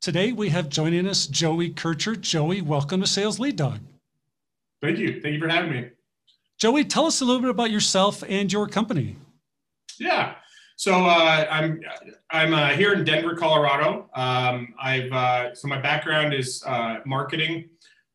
Today 0.00 0.32
we 0.32 0.48
have 0.48 0.70
joining 0.70 1.06
us 1.06 1.26
Joey 1.26 1.68
Kircher. 1.68 2.16
Joey, 2.16 2.62
welcome 2.62 3.02
to 3.02 3.06
Sales 3.06 3.38
Lead 3.38 3.56
Dog. 3.56 3.80
Thank 4.80 4.96
you. 4.96 5.20
Thank 5.20 5.34
you 5.34 5.40
for 5.40 5.48
having 5.48 5.70
me. 5.70 5.90
Joey, 6.58 6.84
tell 6.84 7.04
us 7.04 7.20
a 7.20 7.24
little 7.26 7.42
bit 7.42 7.50
about 7.50 7.70
yourself 7.70 8.24
and 8.26 8.50
your 8.50 8.66
company. 8.66 9.16
Yeah. 9.98 10.36
So 10.76 11.04
uh, 11.04 11.46
I'm 11.50 11.82
I'm 12.30 12.54
uh, 12.54 12.68
here 12.68 12.94
in 12.94 13.04
Denver, 13.04 13.36
Colorado. 13.36 14.08
Um, 14.14 14.72
I've 14.80 15.12
uh, 15.12 15.54
so 15.54 15.68
my 15.68 15.78
background 15.78 16.32
is 16.32 16.64
uh, 16.66 17.00
marketing. 17.04 17.68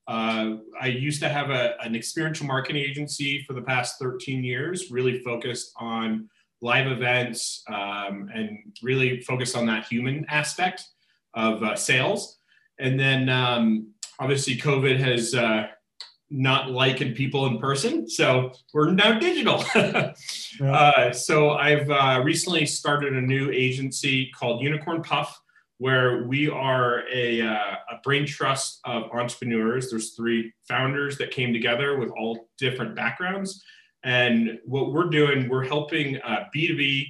Uh, 0.07 0.55
I 0.81 0.88
used 0.88 1.21
to 1.21 1.29
have 1.29 1.52
a, 1.52 1.79
an 1.84 1.95
experiential 1.95 2.48
marketing 2.48 2.81
agency 2.81 3.43
for 3.43 3.54
the 3.54 3.62
past 3.62 3.99
13 3.99 4.43
years, 4.43 4.90
really 4.90 5.20
focused 5.20 5.71
on 5.77 6.29
live 6.63 6.88
events 6.88 7.63
um, 7.67 8.27
and 8.34 8.76
really 8.81 9.21
focused 9.21 9.55
on 9.55 9.67
that 9.67 9.85
human 9.85 10.26
aspect 10.29 10.84
of 11.35 11.62
uh, 11.63 11.75
sales. 11.75 12.39
And 12.80 12.99
then 12.99 13.30
um, 13.30 13.88
obviously 14.20 14.57
COVID 14.57 14.98
has 14.99 15.35
uh, 15.35 15.67
not 16.30 16.71
likened 16.71 17.16
people 17.16 17.45
in 17.45 17.59
person, 17.59 18.09
so 18.09 18.51
we're 18.73 18.91
now 18.91 19.20
digital. 19.20 19.63
uh, 20.63 21.12
so 21.12 21.51
I've 21.51 21.90
uh, 21.90 22.21
recently 22.23 22.65
started 22.65 23.13
a 23.13 23.21
new 23.21 23.51
agency 23.51 24.32
called 24.32 24.62
Unicorn 24.62 25.04
Puff, 25.04 25.40
where 25.77 26.23
we 26.23 26.49
are 26.49 27.04
a, 27.12 27.41
uh, 27.41 27.76
a 27.91 27.98
brain 28.04 28.26
trust 28.26 28.79
of 28.85 29.04
entrepreneurs. 29.12 29.90
There's 29.90 30.15
three 30.15 30.54
founders 30.67 31.17
that 31.17 31.32
came 31.32 31.54
together 31.54 31.99
with 31.99 32.10
all 32.12 32.48
different 32.57 32.95
backgrounds. 32.95 33.63
And 34.04 34.60
what 34.65 34.93
we're 34.93 35.10
doing, 35.10 35.49
we're 35.49 35.65
helping 35.65 36.15
B2B 36.55 37.07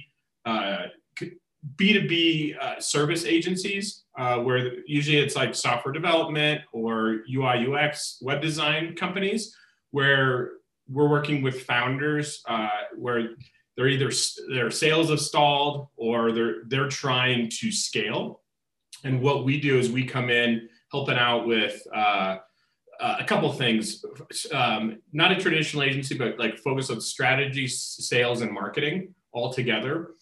B2B 1.74 2.56
uh, 2.58 2.80
service 2.80 3.24
agencies 3.24 4.04
uh, 4.16 4.38
where 4.38 4.78
usually 4.86 5.18
it's 5.18 5.36
like 5.36 5.54
software 5.54 5.92
development 5.92 6.60
or 6.72 7.22
UI 7.32 7.66
UX 7.66 8.18
web 8.22 8.40
design 8.40 8.94
companies 8.94 9.54
where 9.90 10.52
we're 10.88 11.08
working 11.08 11.42
with 11.42 11.64
founders 11.64 12.42
uh, 12.48 12.68
where 12.96 13.30
they're 13.76 13.88
either 13.88 14.10
their 14.48 14.70
sales 14.70 15.10
have 15.10 15.20
stalled 15.20 15.88
or 15.96 16.32
they're 16.32 16.64
they're 16.68 16.88
trying 16.88 17.50
to 17.50 17.72
scale. 17.72 18.42
And 19.04 19.20
what 19.20 19.44
we 19.44 19.60
do 19.60 19.78
is 19.78 19.90
we 19.90 20.04
come 20.04 20.30
in 20.30 20.68
helping 20.90 21.18
out 21.18 21.46
with 21.46 21.82
uh, 21.94 22.36
a 23.00 23.24
couple 23.24 23.52
things, 23.52 24.02
um, 24.52 24.98
not 25.12 25.32
a 25.32 25.36
traditional 25.36 25.82
agency, 25.82 26.16
but 26.16 26.38
like 26.38 26.58
focus 26.58 26.88
on 26.88 27.00
strategy, 27.00 27.66
sales, 27.68 28.40
and 28.40 28.50
marketing 28.52 29.14
all 29.32 29.52
together 29.52 30.12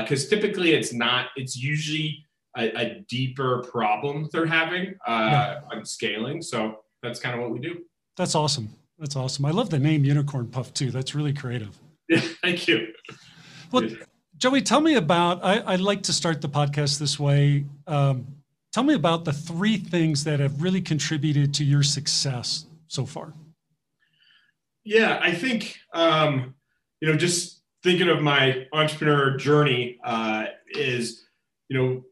because 0.00 0.26
uh, 0.26 0.30
typically 0.30 0.72
it's 0.72 0.92
not 0.92 1.28
it's 1.36 1.56
usually 1.56 2.24
a, 2.56 2.70
a 2.76 3.04
deeper 3.08 3.62
problem 3.70 4.28
they're 4.32 4.46
having 4.46 4.94
uh, 5.06 5.28
yeah. 5.30 5.60
on 5.70 5.84
scaling. 5.84 6.42
So 6.42 6.80
that's 7.02 7.20
kind 7.20 7.34
of 7.34 7.42
what 7.42 7.50
we 7.50 7.58
do. 7.58 7.84
That's 8.16 8.34
awesome. 8.34 8.68
That's 8.98 9.14
awesome. 9.14 9.44
I 9.44 9.50
love 9.50 9.70
the 9.70 9.78
name 9.78 10.04
unicorn 10.04 10.48
puff 10.48 10.72
too. 10.72 10.90
That's 10.90 11.14
really 11.14 11.32
creative. 11.32 11.78
Yeah 12.08 12.20
thank 12.40 12.68
you. 12.68 12.92
Well 13.72 13.88
joey 14.36 14.62
tell 14.62 14.80
me 14.80 14.94
about 14.94 15.44
I, 15.44 15.58
I 15.58 15.74
like 15.74 16.04
to 16.04 16.12
start 16.12 16.40
the 16.40 16.48
podcast 16.48 17.00
this 17.00 17.18
way. 17.18 17.64
Um, 17.88 18.28
tell 18.72 18.84
me 18.84 18.94
about 18.94 19.24
the 19.24 19.32
three 19.32 19.76
things 19.76 20.22
that 20.22 20.38
have 20.38 20.62
really 20.62 20.80
contributed 20.80 21.52
to 21.54 21.64
your 21.64 21.82
success 21.82 22.66
so 22.86 23.04
far. 23.04 23.34
Yeah 24.84 25.18
i 25.20 25.32
think 25.32 25.76
um, 25.94 26.54
you 27.00 27.08
know 27.08 27.16
just 27.16 27.55
thinking 27.86 28.08
of 28.08 28.20
my 28.20 28.66
entrepreneur 28.72 29.36
journey 29.36 29.96
uh, 30.02 30.46
is, 30.70 31.24
you 31.68 31.78
know, 31.78 32.04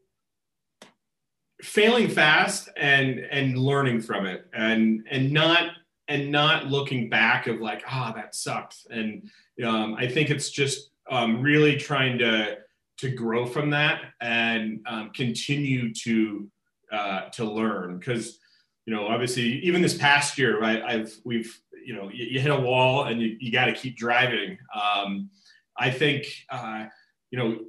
failing 1.61 2.07
fast 2.07 2.69
and 2.77 3.19
and 3.19 3.57
learning 3.57 3.99
from 3.99 4.25
it 4.25 4.45
and 4.53 5.05
and 5.11 5.33
not 5.33 5.71
and 6.07 6.31
not 6.31 6.67
looking 6.67 7.09
back 7.09 7.47
of 7.47 7.59
like 7.59 7.83
ah 7.89 8.11
oh, 8.11 8.15
that 8.15 8.33
sucked 8.35 8.87
and 8.89 9.29
um, 9.65 9.95
I 9.95 10.07
think 10.07 10.29
it's 10.29 10.49
just 10.49 10.91
um, 11.11 11.41
really 11.41 11.75
trying 11.75 12.19
to 12.19 12.57
to 12.99 13.09
grow 13.09 13.45
from 13.45 13.71
that 13.71 14.01
and 14.21 14.79
um, 14.87 15.11
continue 15.13 15.93
to 15.93 16.49
uh, 16.89 17.29
to 17.31 17.43
learn. 17.43 17.99
Because 17.99 18.39
you 18.85 18.93
know 18.93 19.07
obviously 19.07 19.59
even 19.59 19.81
this 19.81 19.97
past 19.97 20.37
year 20.37 20.57
right 20.57 20.81
I've 20.81 21.13
we've 21.25 21.59
you 21.85 21.95
know 21.95 22.09
you, 22.13 22.25
you 22.31 22.39
hit 22.39 22.51
a 22.51 22.59
wall 22.59 23.05
and 23.05 23.21
you, 23.21 23.35
you 23.41 23.51
got 23.51 23.65
to 23.65 23.73
keep 23.73 23.97
driving. 23.97 24.57
Um, 24.73 25.29
I 25.77 25.91
think 25.91 26.25
uh, 26.49 26.85
you 27.31 27.39
know 27.39 27.59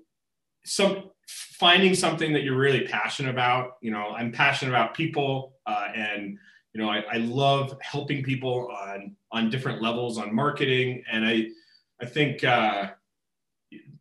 some 0.65 1.11
finding 1.29 1.95
something 1.95 2.33
that 2.33 2.43
you're 2.43 2.57
really 2.57 2.87
passionate 2.87 3.31
about. 3.31 3.77
You 3.81 3.91
know, 3.91 4.11
I'm 4.11 4.33
passionate 4.33 4.71
about 4.71 4.95
people, 4.95 5.55
uh, 5.67 5.89
and 5.95 6.39
you 6.73 6.83
know, 6.83 6.91
I, 6.91 7.05
I, 7.11 7.17
love 7.17 7.77
helping 7.81 8.23
people 8.23 8.71
on 8.71 9.17
on 9.33 9.49
different 9.49 9.81
levels 9.81 10.19
on 10.19 10.35
marketing, 10.35 11.03
and 11.11 11.25
I 11.25 11.47
I 12.01 12.07
think 12.07 12.45
uh, 12.45 12.91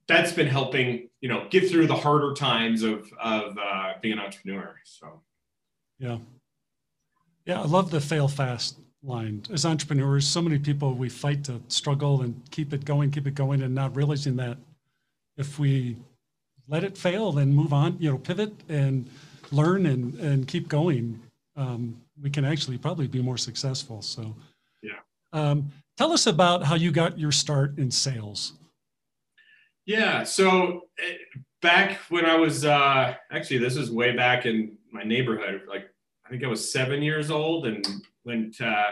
that's 0.07 0.33
been 0.33 0.47
helping 0.47 1.09
you 1.21 1.29
know 1.29 1.47
get 1.49 1.69
through 1.69 1.87
the 1.87 1.95
harder 1.95 2.33
times 2.33 2.83
of 2.83 3.09
of 3.19 3.57
uh, 3.57 3.93
being 4.01 4.13
an 4.13 4.19
entrepreneur. 4.19 4.75
So, 4.83 5.21
yeah, 5.99 6.17
yeah, 7.45 7.61
I 7.61 7.65
love 7.65 7.91
the 7.91 8.01
fail 8.01 8.27
fast 8.27 8.79
line. 9.05 9.43
As 9.51 9.65
entrepreneurs, 9.65 10.27
so 10.27 10.41
many 10.41 10.59
people 10.59 10.93
we 10.93 11.09
fight 11.09 11.43
to 11.45 11.61
struggle 11.67 12.21
and 12.21 12.39
keep 12.51 12.73
it 12.73 12.85
going, 12.85 13.11
keep 13.11 13.27
it 13.27 13.35
going, 13.35 13.61
and 13.61 13.73
not 13.73 13.95
realizing 13.95 14.35
that 14.37 14.57
if 15.37 15.59
we 15.59 15.97
let 16.67 16.83
it 16.83 16.97
fail, 16.97 17.31
then 17.31 17.53
move 17.53 17.73
on, 17.73 17.97
you 17.99 18.09
know, 18.09 18.17
pivot 18.17 18.53
and 18.69 19.09
learn 19.51 19.85
and 19.85 20.15
and 20.15 20.47
keep 20.47 20.67
going, 20.67 21.21
um, 21.55 22.01
we 22.21 22.29
can 22.29 22.45
actually 22.45 22.77
probably 22.77 23.07
be 23.07 23.21
more 23.21 23.37
successful. 23.37 24.01
So, 24.01 24.35
yeah. 24.81 24.99
Um, 25.33 25.71
tell 25.97 26.11
us 26.11 26.27
about 26.27 26.63
how 26.63 26.75
you 26.75 26.91
got 26.91 27.19
your 27.19 27.31
start 27.31 27.77
in 27.77 27.91
sales. 27.91 28.53
Yeah. 29.85 30.23
So 30.23 30.85
eh, 30.99 31.17
back 31.61 31.99
when 32.09 32.25
I 32.25 32.35
was 32.35 32.65
uh, 32.65 33.15
actually, 33.31 33.59
this 33.59 33.75
is 33.75 33.91
way 33.91 34.15
back 34.15 34.45
in 34.45 34.77
my 34.91 35.03
neighborhood, 35.03 35.63
like 35.67 35.89
I 36.25 36.29
think 36.29 36.43
I 36.43 36.47
was 36.47 36.71
seven 36.71 37.01
years 37.01 37.29
old 37.29 37.67
and 37.67 37.85
went. 38.23 38.59
Uh, 38.59 38.91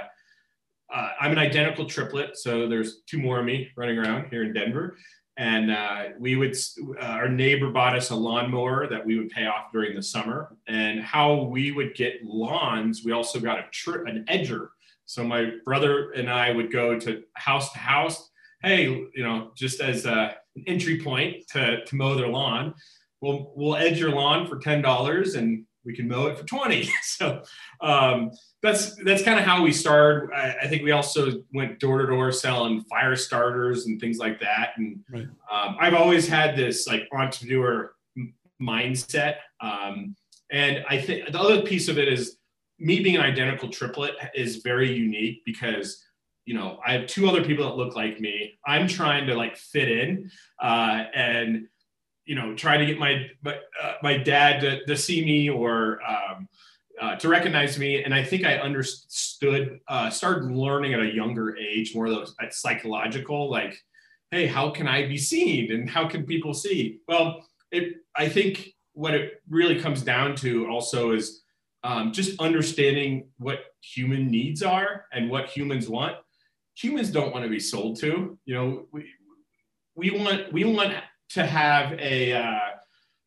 uh, 0.94 1.10
I'm 1.20 1.32
an 1.32 1.40
identical 1.40 1.86
triplet, 1.86 2.38
so 2.38 2.68
there's 2.68 3.02
two 3.08 3.18
more 3.18 3.40
of 3.40 3.46
me 3.46 3.70
running 3.76 3.98
around 3.98 4.30
here 4.30 4.44
in 4.44 4.54
Denver. 4.54 4.98
And 5.38 5.72
uh, 5.72 6.10
we 6.20 6.36
would, 6.36 6.56
uh, 7.02 7.06
our 7.06 7.30
neighbor 7.30 7.72
bought 7.72 7.96
us 7.96 8.12
a 8.12 8.16
lawnmower 8.16 8.88
that 8.88 9.04
we 9.04 9.18
would 9.18 9.30
pay 9.30 9.48
off 9.48 9.72
during 9.74 9.96
the 9.96 10.04
summer. 10.04 10.56
And 10.68 11.02
how 11.02 11.46
we 11.46 11.72
would 11.72 11.96
get 11.96 12.24
lawns, 12.24 13.04
we 13.04 13.14
also 13.14 13.40
got 13.40 13.58
a 13.58 13.66
tri- 13.72 14.08
an 14.08 14.26
edger. 14.30 14.68
So 15.06 15.24
my 15.24 15.54
brother 15.66 16.12
and 16.12 16.30
I 16.30 16.52
would 16.52 16.72
go 16.72 17.00
to 17.00 17.24
house 17.34 17.72
to 17.74 17.80
house. 17.80 18.30
Hey, 18.62 18.86
you 18.86 19.24
know, 19.24 19.52
just 19.56 19.82
as 19.82 20.06
a, 20.06 20.36
an 20.56 20.64
entry 20.68 21.02
point 21.02 21.48
to, 21.54 21.84
to 21.84 21.96
mow 21.96 22.14
their 22.14 22.28
lawn, 22.28 22.76
we'll 23.20 23.52
we'll 23.56 23.76
edge 23.76 24.00
your 24.00 24.12
lawn 24.12 24.46
for 24.48 24.60
ten 24.60 24.84
dollars, 24.84 25.34
and 25.34 25.66
we 25.86 25.96
can 25.96 26.08
mow 26.08 26.28
it 26.28 26.38
for 26.38 26.46
20 26.46 26.90
so 27.04 27.44
um, 27.82 28.32
that's 28.62 28.96
that's 29.04 29.24
kind 29.24 29.40
of 29.40 29.46
how 29.46 29.62
we 29.62 29.72
started. 29.72 30.34
I, 30.34 30.56
I, 30.64 30.68
think 30.68 30.84
we 30.84 30.92
also 30.92 31.44
went 31.54 31.80
door 31.80 32.00
to 32.00 32.08
door 32.08 32.32
selling 32.32 32.82
fire 32.84 33.16
starters 33.16 33.86
and 33.86 34.00
things 34.00 34.18
like 34.18 34.40
that. 34.40 34.70
And 34.78 35.00
right. 35.12 35.28
um, 35.52 35.78
i've 35.80 35.94
always 35.94 36.28
had 36.28 36.56
this 36.56 36.88
like 36.88 37.08
entrepreneur 37.14 37.94
m- 38.18 38.34
mindset. 38.62 39.38
Um, 39.60 40.16
and 40.52 40.84
i 40.90 41.00
think 41.00 41.32
the 41.32 41.40
other 41.40 41.62
piece 41.62 41.88
of 41.88 41.98
it 41.98 42.08
is 42.08 42.38
me 42.80 43.02
being 43.02 43.16
an 43.16 43.22
identical 43.22 43.70
triplet 43.70 44.16
is 44.36 44.58
very 44.58 44.92
unique 44.92 45.42
because 45.46 46.04
you 46.46 46.54
know 46.54 46.80
i 46.86 46.92
have 46.94 47.08
two 47.08 47.30
other 47.30 47.44
people 47.44 47.66
that 47.66 47.76
look 47.76 47.96
like 47.96 48.20
me. 48.20 48.58
I'm 48.66 48.88
trying 48.88 49.28
to 49.28 49.36
like 49.36 49.58
fit 49.58 49.90
in 49.90 50.32
uh, 50.62 51.06
and 51.14 51.68
you 52.26 52.36
know, 52.36 52.56
try 52.56 52.78
to 52.78 52.86
get 52.86 52.98
my 53.00 53.28
my, 53.42 53.56
uh, 53.82 53.94
my 54.02 54.18
dad 54.18 54.62
to, 54.62 54.86
to 54.86 54.96
see 54.96 55.24
me 55.24 55.50
or 55.50 56.00
um, 56.08 56.48
uh, 57.02 57.16
to 57.18 57.28
recognize 57.28 57.78
me. 57.78 58.04
And 58.04 58.14
I 58.14 58.24
think 58.24 58.46
I 58.46 58.58
understood, 58.58 59.80
uh, 59.88 60.10
started 60.10 60.52
learning 60.52 60.94
at 60.94 61.02
a 61.02 61.14
younger 61.14 61.58
age, 61.58 61.94
more 61.96 62.06
of 62.06 62.14
those 62.14 62.36
psychological, 62.52 63.50
like, 63.50 63.76
hey, 64.32 64.48
how 64.48 64.70
can 64.70 64.88
I 64.88 65.08
be 65.08 65.18
seen 65.18 65.72
and 65.72 65.90
how 65.90 66.08
can 66.08 66.26
people 66.26 66.54
see? 66.54 67.00
Well, 67.08 67.46
it, 67.72 67.96
I 68.16 68.30
think 68.30 68.74
what 68.94 69.14
it 69.14 69.42
really 69.50 69.80
comes 69.80 70.02
down 70.02 70.36
to 70.38 70.68
also 70.68 71.12
is 71.12 71.44
um, 71.84 72.14
just 72.14 72.40
understanding 72.40 73.28
what 73.38 73.60
human 73.82 74.30
needs 74.32 74.64
are 74.64 75.06
and 75.12 75.30
what 75.30 75.50
humans 75.50 75.90
want. 75.90 76.16
Humans 76.76 77.12
don't 77.12 77.34
want 77.34 77.44
to 77.44 77.50
be 77.50 77.60
sold 77.60 78.00
to. 78.00 78.38
You 78.46 78.56
know, 78.56 78.86
we 78.92 79.06
we 79.96 80.10
want 80.12 80.52
we 80.54 80.64
want 80.64 80.94
to 81.34 81.46
have 81.46 81.94
a 82.00 82.34
uh, 82.34 82.60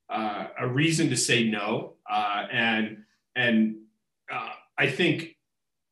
uh, 0.08 0.46
a 0.60 0.68
reason 0.68 1.08
to 1.10 1.16
say 1.16 1.44
no, 1.44 1.94
uh, 2.10 2.46
and 2.52 2.98
and 3.34 3.76
uh, 4.32 4.50
I 4.78 4.88
think 4.88 5.36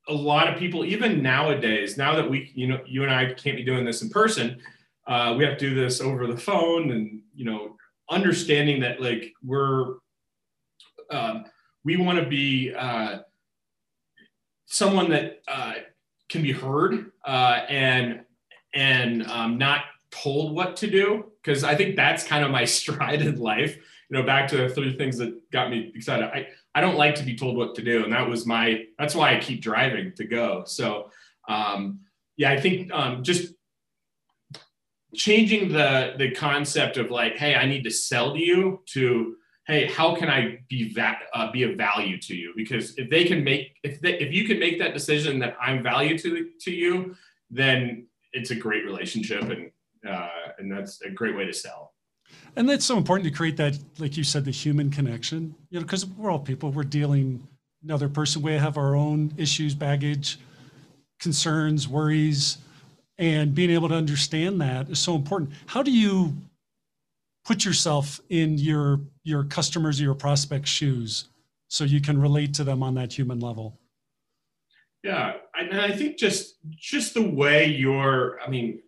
a 0.08 0.14
lot 0.14 0.48
of 0.48 0.58
people, 0.58 0.84
even 0.84 1.22
nowadays, 1.22 1.96
now 1.96 2.14
that 2.14 2.28
we 2.28 2.52
you 2.54 2.66
know 2.66 2.80
you 2.86 3.02
and 3.02 3.12
I 3.12 3.32
can't 3.34 3.56
be 3.56 3.64
doing 3.64 3.84
this 3.84 4.02
in 4.02 4.10
person, 4.10 4.60
uh, 5.06 5.34
we 5.36 5.44
have 5.44 5.58
to 5.58 5.68
do 5.68 5.74
this 5.74 6.00
over 6.00 6.26
the 6.26 6.36
phone, 6.36 6.92
and 6.92 7.20
you 7.34 7.44
know, 7.44 7.76
understanding 8.10 8.80
that 8.80 9.00
like 9.00 9.32
we're 9.44 9.96
um, 11.10 11.44
we 11.84 11.96
want 11.96 12.18
to 12.18 12.26
be 12.26 12.72
someone 14.66 15.10
that 15.10 15.40
can 16.28 16.42
be 16.42 16.52
heard 16.52 17.12
uh, 17.24 17.60
and 17.68 18.24
and 18.74 19.26
um, 19.28 19.58
not 19.58 19.82
told 20.22 20.54
what 20.54 20.76
to 20.78 20.90
do 20.90 21.32
because 21.42 21.64
I 21.64 21.74
think 21.74 21.96
that's 21.96 22.24
kind 22.24 22.44
of 22.44 22.50
my 22.50 22.64
stride 22.78 23.22
in 23.22 23.38
life. 23.38 23.76
You 24.10 24.18
know, 24.18 24.22
back 24.26 24.48
to 24.48 24.56
the 24.56 24.68
three 24.68 24.96
things 24.96 25.18
that 25.18 25.50
got 25.50 25.70
me 25.70 25.92
excited. 25.94 26.26
I 26.26 26.48
I 26.74 26.80
don't 26.80 26.96
like 26.96 27.14
to 27.16 27.24
be 27.24 27.36
told 27.36 27.56
what 27.56 27.74
to 27.76 27.82
do, 27.82 28.04
and 28.04 28.12
that 28.12 28.28
was 28.28 28.46
my 28.46 28.84
that's 28.98 29.14
why 29.14 29.34
I 29.34 29.40
keep 29.40 29.62
driving 29.62 30.12
to 30.16 30.24
go. 30.24 30.64
So 30.66 31.10
um, 31.48 32.00
yeah, 32.36 32.50
I 32.50 32.60
think 32.60 32.92
um, 32.92 33.22
just 33.22 33.54
changing 35.14 35.72
the 35.72 36.14
the 36.18 36.32
concept 36.32 36.96
of 36.96 37.10
like, 37.10 37.36
hey, 37.36 37.54
I 37.54 37.66
need 37.66 37.84
to 37.84 37.90
sell 37.90 38.34
to 38.34 38.38
you 38.38 38.82
to 38.86 39.36
hey, 39.66 39.86
how 39.86 40.14
can 40.14 40.28
I 40.28 40.58
be 40.68 40.92
va- 40.92 41.16
uh, 41.32 41.50
be 41.50 41.62
of 41.62 41.78
value 41.78 42.18
to 42.20 42.36
you? 42.36 42.52
Because 42.54 42.98
if 42.98 43.08
they 43.08 43.24
can 43.24 43.42
make 43.42 43.76
if 43.82 44.00
they, 44.00 44.18
if 44.18 44.32
you 44.32 44.46
can 44.46 44.58
make 44.58 44.78
that 44.78 44.92
decision 44.92 45.38
that 45.38 45.56
I'm 45.60 45.82
value 45.82 46.18
to 46.18 46.50
to 46.60 46.70
you, 46.70 47.16
then 47.50 48.06
it's 48.32 48.50
a 48.50 48.56
great 48.56 48.84
relationship 48.84 49.42
and 49.42 49.70
uh, 50.08 50.28
and 50.58 50.70
that's 50.70 51.00
a 51.02 51.10
great 51.10 51.36
way 51.36 51.44
to 51.44 51.52
sell. 51.52 51.92
And 52.56 52.68
that's 52.68 52.84
so 52.84 52.96
important 52.96 53.28
to 53.28 53.36
create 53.36 53.56
that, 53.58 53.78
like 53.98 54.16
you 54.16 54.24
said, 54.24 54.44
the 54.44 54.50
human 54.50 54.90
connection. 54.90 55.54
You 55.70 55.78
know, 55.80 55.84
because 55.84 56.06
we're 56.06 56.30
all 56.30 56.38
people. 56.38 56.70
We're 56.70 56.84
dealing 56.84 57.46
another 57.82 58.08
person. 58.08 58.42
We 58.42 58.52
have 58.52 58.78
our 58.78 58.94
own 58.94 59.32
issues, 59.36 59.74
baggage, 59.74 60.38
concerns, 61.20 61.88
worries, 61.88 62.58
and 63.18 63.54
being 63.54 63.70
able 63.70 63.88
to 63.88 63.94
understand 63.94 64.60
that 64.60 64.88
is 64.88 64.98
so 64.98 65.14
important. 65.14 65.50
How 65.66 65.82
do 65.82 65.90
you 65.90 66.34
put 67.44 67.64
yourself 67.64 68.20
in 68.30 68.58
your 68.58 69.00
your 69.22 69.44
customers 69.44 70.00
or 70.00 70.04
your 70.04 70.14
prospects 70.14 70.70
shoes 70.70 71.28
so 71.68 71.84
you 71.84 72.00
can 72.00 72.20
relate 72.20 72.54
to 72.54 72.64
them 72.64 72.82
on 72.82 72.94
that 72.94 73.12
human 73.12 73.38
level 73.40 73.78
yeah 75.02 75.34
and 75.54 75.80
i 75.80 75.90
think 75.90 76.18
just 76.18 76.56
just 76.70 77.14
the 77.14 77.22
way 77.22 77.66
you're 77.66 78.40
i 78.40 78.48
mean 78.48 78.80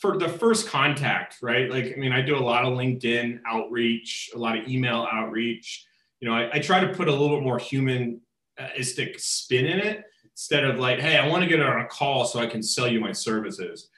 for 0.00 0.18
the 0.18 0.28
first 0.28 0.68
contact 0.68 1.36
right 1.42 1.70
like 1.70 1.92
i 1.94 1.96
mean 1.96 2.12
i 2.12 2.20
do 2.20 2.36
a 2.36 2.38
lot 2.38 2.64
of 2.64 2.72
linkedin 2.76 3.40
outreach 3.46 4.30
a 4.34 4.38
lot 4.38 4.58
of 4.58 4.66
email 4.68 5.06
outreach 5.10 5.86
you 6.20 6.28
know 6.28 6.34
i, 6.34 6.50
I 6.52 6.58
try 6.58 6.80
to 6.80 6.88
put 6.94 7.08
a 7.08 7.12
little 7.12 7.36
bit 7.36 7.42
more 7.42 7.58
humanistic 7.58 9.18
spin 9.18 9.66
in 9.66 9.78
it 9.78 10.04
instead 10.24 10.64
of 10.64 10.78
like 10.78 11.00
hey 11.00 11.16
i 11.18 11.26
want 11.28 11.42
to 11.42 11.48
get 11.48 11.60
on 11.60 11.80
a 11.80 11.86
call 11.86 12.24
so 12.24 12.40
i 12.40 12.46
can 12.46 12.62
sell 12.62 12.88
you 12.88 13.00
my 13.00 13.12
services 13.12 13.88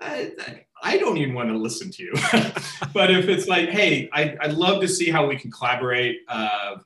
I, 0.00 0.32
I 0.82 0.98
don't 0.98 1.16
even 1.18 1.34
want 1.34 1.48
to 1.50 1.56
listen 1.56 1.90
to 1.92 2.02
you. 2.02 2.12
but 2.92 3.10
if 3.10 3.28
it's 3.28 3.46
like, 3.46 3.68
hey, 3.68 4.08
I, 4.12 4.36
I'd 4.40 4.54
love 4.54 4.80
to 4.80 4.88
see 4.88 5.10
how 5.10 5.26
we 5.26 5.36
can 5.36 5.50
collaborate. 5.50 6.20
Uh, 6.28 6.76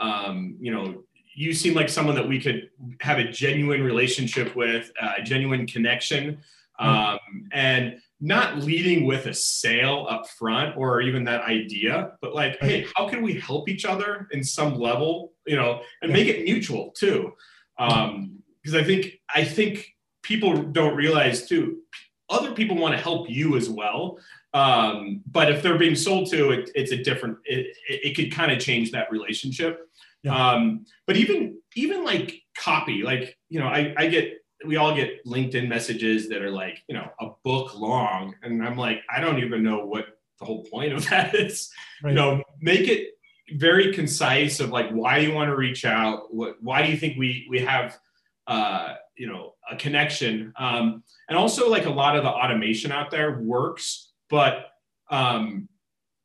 um, 0.00 0.56
you 0.60 0.72
know, 0.72 1.04
you 1.34 1.52
seem 1.52 1.74
like 1.74 1.88
someone 1.88 2.14
that 2.14 2.26
we 2.26 2.40
could 2.40 2.70
have 3.00 3.18
a 3.18 3.30
genuine 3.30 3.82
relationship 3.82 4.54
with, 4.56 4.90
uh, 5.00 5.14
a 5.18 5.22
genuine 5.22 5.66
connection. 5.66 6.38
Um, 6.78 7.18
and 7.52 7.98
not 8.20 8.58
leading 8.58 9.06
with 9.06 9.26
a 9.26 9.34
sale 9.34 10.06
up 10.08 10.28
front 10.28 10.76
or 10.76 11.00
even 11.00 11.24
that 11.24 11.42
idea, 11.42 12.12
but 12.20 12.34
like, 12.34 12.58
hey, 12.60 12.86
how 12.96 13.08
can 13.08 13.22
we 13.22 13.38
help 13.38 13.68
each 13.68 13.84
other 13.84 14.28
in 14.32 14.42
some 14.42 14.74
level, 14.74 15.32
you 15.46 15.56
know, 15.56 15.82
and 16.02 16.12
make 16.12 16.28
it 16.28 16.44
mutual 16.44 16.90
too? 16.96 17.32
Um, 17.78 18.42
because 18.62 18.74
I 18.74 18.84
think 18.84 19.20
I 19.34 19.44
think 19.44 19.94
people 20.22 20.62
don't 20.62 20.96
realize 20.96 21.46
too 21.46 21.82
other 22.30 22.52
people 22.52 22.76
want 22.76 22.94
to 22.94 23.00
help 23.00 23.28
you 23.28 23.56
as 23.56 23.68
well. 23.68 24.18
Um, 24.52 25.22
but 25.30 25.50
if 25.50 25.62
they're 25.62 25.78
being 25.78 25.96
sold 25.96 26.30
to, 26.30 26.50
it, 26.50 26.70
it's 26.74 26.92
a 26.92 26.96
different. 26.96 27.38
It, 27.44 27.76
it, 27.88 28.00
it 28.04 28.16
could 28.16 28.32
kind 28.32 28.52
of 28.52 28.58
change 28.58 28.92
that 28.92 29.10
relationship. 29.10 29.88
Yeah. 30.22 30.34
Um, 30.34 30.86
but 31.06 31.16
even 31.16 31.58
even 31.76 32.04
like 32.04 32.42
copy, 32.56 33.02
like 33.02 33.36
you 33.48 33.60
know, 33.60 33.66
I, 33.66 33.94
I 33.96 34.06
get 34.06 34.43
we 34.66 34.76
all 34.76 34.94
get 34.94 35.24
LinkedIn 35.24 35.68
messages 35.68 36.28
that 36.28 36.42
are 36.42 36.50
like 36.50 36.82
you 36.88 36.94
know 36.94 37.08
a 37.20 37.30
book 37.42 37.78
long, 37.78 38.34
and 38.42 38.64
I'm 38.64 38.76
like, 38.76 39.02
I 39.14 39.20
don't 39.20 39.38
even 39.38 39.62
know 39.62 39.84
what 39.86 40.06
the 40.38 40.44
whole 40.44 40.64
point 40.64 40.92
of 40.92 41.06
that 41.10 41.34
is. 41.34 41.70
Right. 42.02 42.10
You 42.10 42.16
know, 42.16 42.42
make 42.60 42.88
it 42.88 43.10
very 43.52 43.92
concise 43.92 44.60
of 44.60 44.70
like 44.70 44.90
why 44.90 45.18
you 45.18 45.32
want 45.32 45.48
to 45.48 45.56
reach 45.56 45.84
out, 45.84 46.34
what 46.34 46.56
why 46.60 46.84
do 46.84 46.90
you 46.90 46.96
think 46.96 47.18
we 47.18 47.46
we 47.50 47.60
have 47.60 47.98
uh, 48.46 48.94
you 49.16 49.26
know 49.26 49.54
a 49.70 49.76
connection 49.76 50.52
um, 50.58 51.02
and 51.28 51.38
also 51.38 51.70
like 51.70 51.86
a 51.86 51.90
lot 51.90 52.16
of 52.16 52.22
the 52.22 52.28
automation 52.28 52.92
out 52.92 53.10
there 53.10 53.40
works 53.40 54.12
but 54.28 54.66
um, 55.10 55.68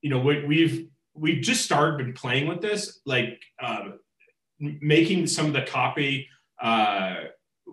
you 0.01 0.09
know 0.09 0.19
we, 0.19 0.45
we've 0.45 0.87
we've 1.13 1.41
just 1.41 1.63
started 1.63 1.97
been 1.97 2.13
playing 2.13 2.47
with 2.47 2.61
this 2.61 2.99
like 3.05 3.41
uh, 3.61 3.89
making 4.59 5.27
some 5.27 5.45
of 5.45 5.53
the 5.53 5.61
copy 5.61 6.27
uh, 6.61 7.15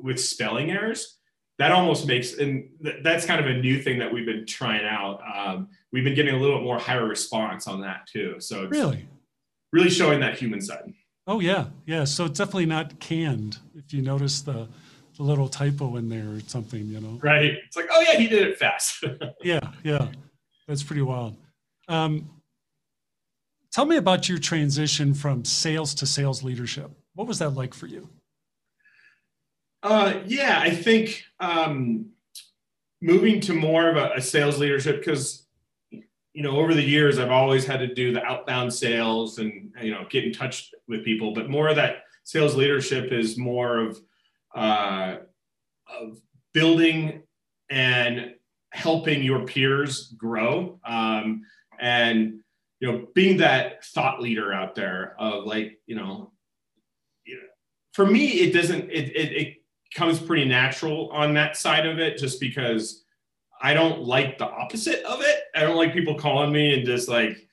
with 0.03 0.21
spelling 0.21 0.71
errors 0.71 1.19
that 1.59 1.73
almost 1.73 2.07
makes 2.07 2.35
and 2.35 2.69
th- 2.83 2.97
that's 3.03 3.25
kind 3.25 3.41
of 3.41 3.47
a 3.47 3.59
new 3.59 3.81
thing 3.81 3.99
that 3.99 4.13
we've 4.13 4.27
been 4.27 4.47
trying 4.47 4.85
out 4.85 5.21
um, 5.35 5.69
we've 5.93 6.05
been 6.05 6.15
getting 6.15 6.35
a 6.35 6.39
little 6.39 6.59
bit 6.59 6.65
more 6.65 6.79
higher 6.79 7.07
response 7.07 7.67
on 7.67 7.81
that 7.81 8.07
too 8.07 8.37
so 8.39 8.67
really 8.67 9.07
really 9.73 9.91
showing 9.91 10.21
that 10.21 10.39
human 10.39 10.61
side 10.61 10.93
oh 11.27 11.41
yeah 11.41 11.67
yeah 11.87 12.05
so 12.05 12.25
it's 12.25 12.39
definitely 12.39 12.67
not 12.67 12.99
canned 13.01 13.59
if 13.75 13.93
you 13.93 14.03
notice 14.03 14.41
the 14.43 14.69
a 15.19 15.23
little 15.23 15.49
typo 15.49 15.97
in 15.97 16.09
there 16.09 16.29
or 16.29 16.41
something, 16.47 16.87
you 16.87 17.01
know? 17.01 17.19
Right. 17.23 17.59
It's 17.67 17.77
like, 17.77 17.87
oh 17.91 18.01
yeah, 18.01 18.19
he 18.19 18.27
did 18.27 18.47
it 18.47 18.59
fast. 18.59 19.05
yeah, 19.43 19.61
yeah. 19.83 20.09
That's 20.69 20.83
pretty 20.83 21.03
wild. 21.03 21.37
Um, 21.89 22.29
tell 23.73 23.87
me 23.87 23.97
about 23.97 24.29
your 24.29 24.39
transition 24.39 25.15
from 25.15 25.45
sales 25.45 25.95
to 25.95 26.07
sales 26.07 26.43
leadership. 26.43 26.91
What 27.15 27.27
was 27.27 27.39
that 27.39 27.51
like 27.51 27.73
for 27.73 27.87
you? 27.87 28.09
Uh, 29.83 30.21
yeah, 30.27 30.59
I 30.61 30.71
think 30.71 31.25
um, 31.39 32.07
moving 33.01 33.41
to 33.41 33.53
more 33.53 33.89
of 33.89 33.97
a, 33.97 34.13
a 34.17 34.21
sales 34.21 34.59
leadership 34.59 34.99
because 34.99 35.47
you 35.91 36.43
know 36.43 36.59
over 36.59 36.75
the 36.75 36.83
years 36.83 37.19
I've 37.19 37.31
always 37.31 37.65
had 37.65 37.81
to 37.81 37.95
do 37.95 38.13
the 38.13 38.25
outbound 38.25 38.73
sales 38.73 39.39
and 39.39 39.73
you 39.83 39.93
know 39.93 40.07
get 40.11 40.25
in 40.25 40.33
touch 40.33 40.73
with 40.89 41.05
people, 41.05 41.33
but 41.33 41.49
more 41.49 41.69
of 41.69 41.77
that 41.77 42.05
sales 42.25 42.55
leadership 42.57 43.13
is 43.13 43.39
more 43.39 43.79
of 43.79 44.01
uh, 44.55 45.17
of 46.01 46.21
building 46.53 47.23
and 47.71 48.35
helping 48.73 49.23
your 49.23 49.45
peers 49.45 50.15
grow 50.17 50.79
um, 50.85 51.43
and 51.79 52.41
you 52.81 52.91
know 52.91 53.07
being 53.15 53.39
that 53.39 53.85
thought 53.85 54.21
leader 54.21 54.53
out 54.53 54.75
there 54.75 55.15
of 55.19 55.45
like 55.45 55.79
you 55.87 55.95
know 55.95 56.33
for 57.97 58.05
me 58.05 58.29
it 58.29 58.53
doesn't 58.53 58.91
it, 58.91 59.17
it, 59.17 59.33
it 59.33 59.56
comes 59.97 60.21
pretty 60.21 60.45
natural 60.45 61.11
on 61.11 61.35
that 61.35 61.57
side 61.57 61.87
of 61.87 61.99
it 61.99 62.19
just 62.19 62.39
because 62.41 63.05
i 63.63 63.73
don't 63.75 64.03
like 64.03 64.39
the 64.39 64.47
opposite 64.47 65.03
of 65.05 65.21
it 65.23 65.41
i 65.55 65.61
don't 65.61 65.77
like 65.77 65.93
people 65.93 66.15
calling 66.15 66.53
me 66.53 66.75
and 66.75 66.87
just 66.87 67.09
like 67.09 67.47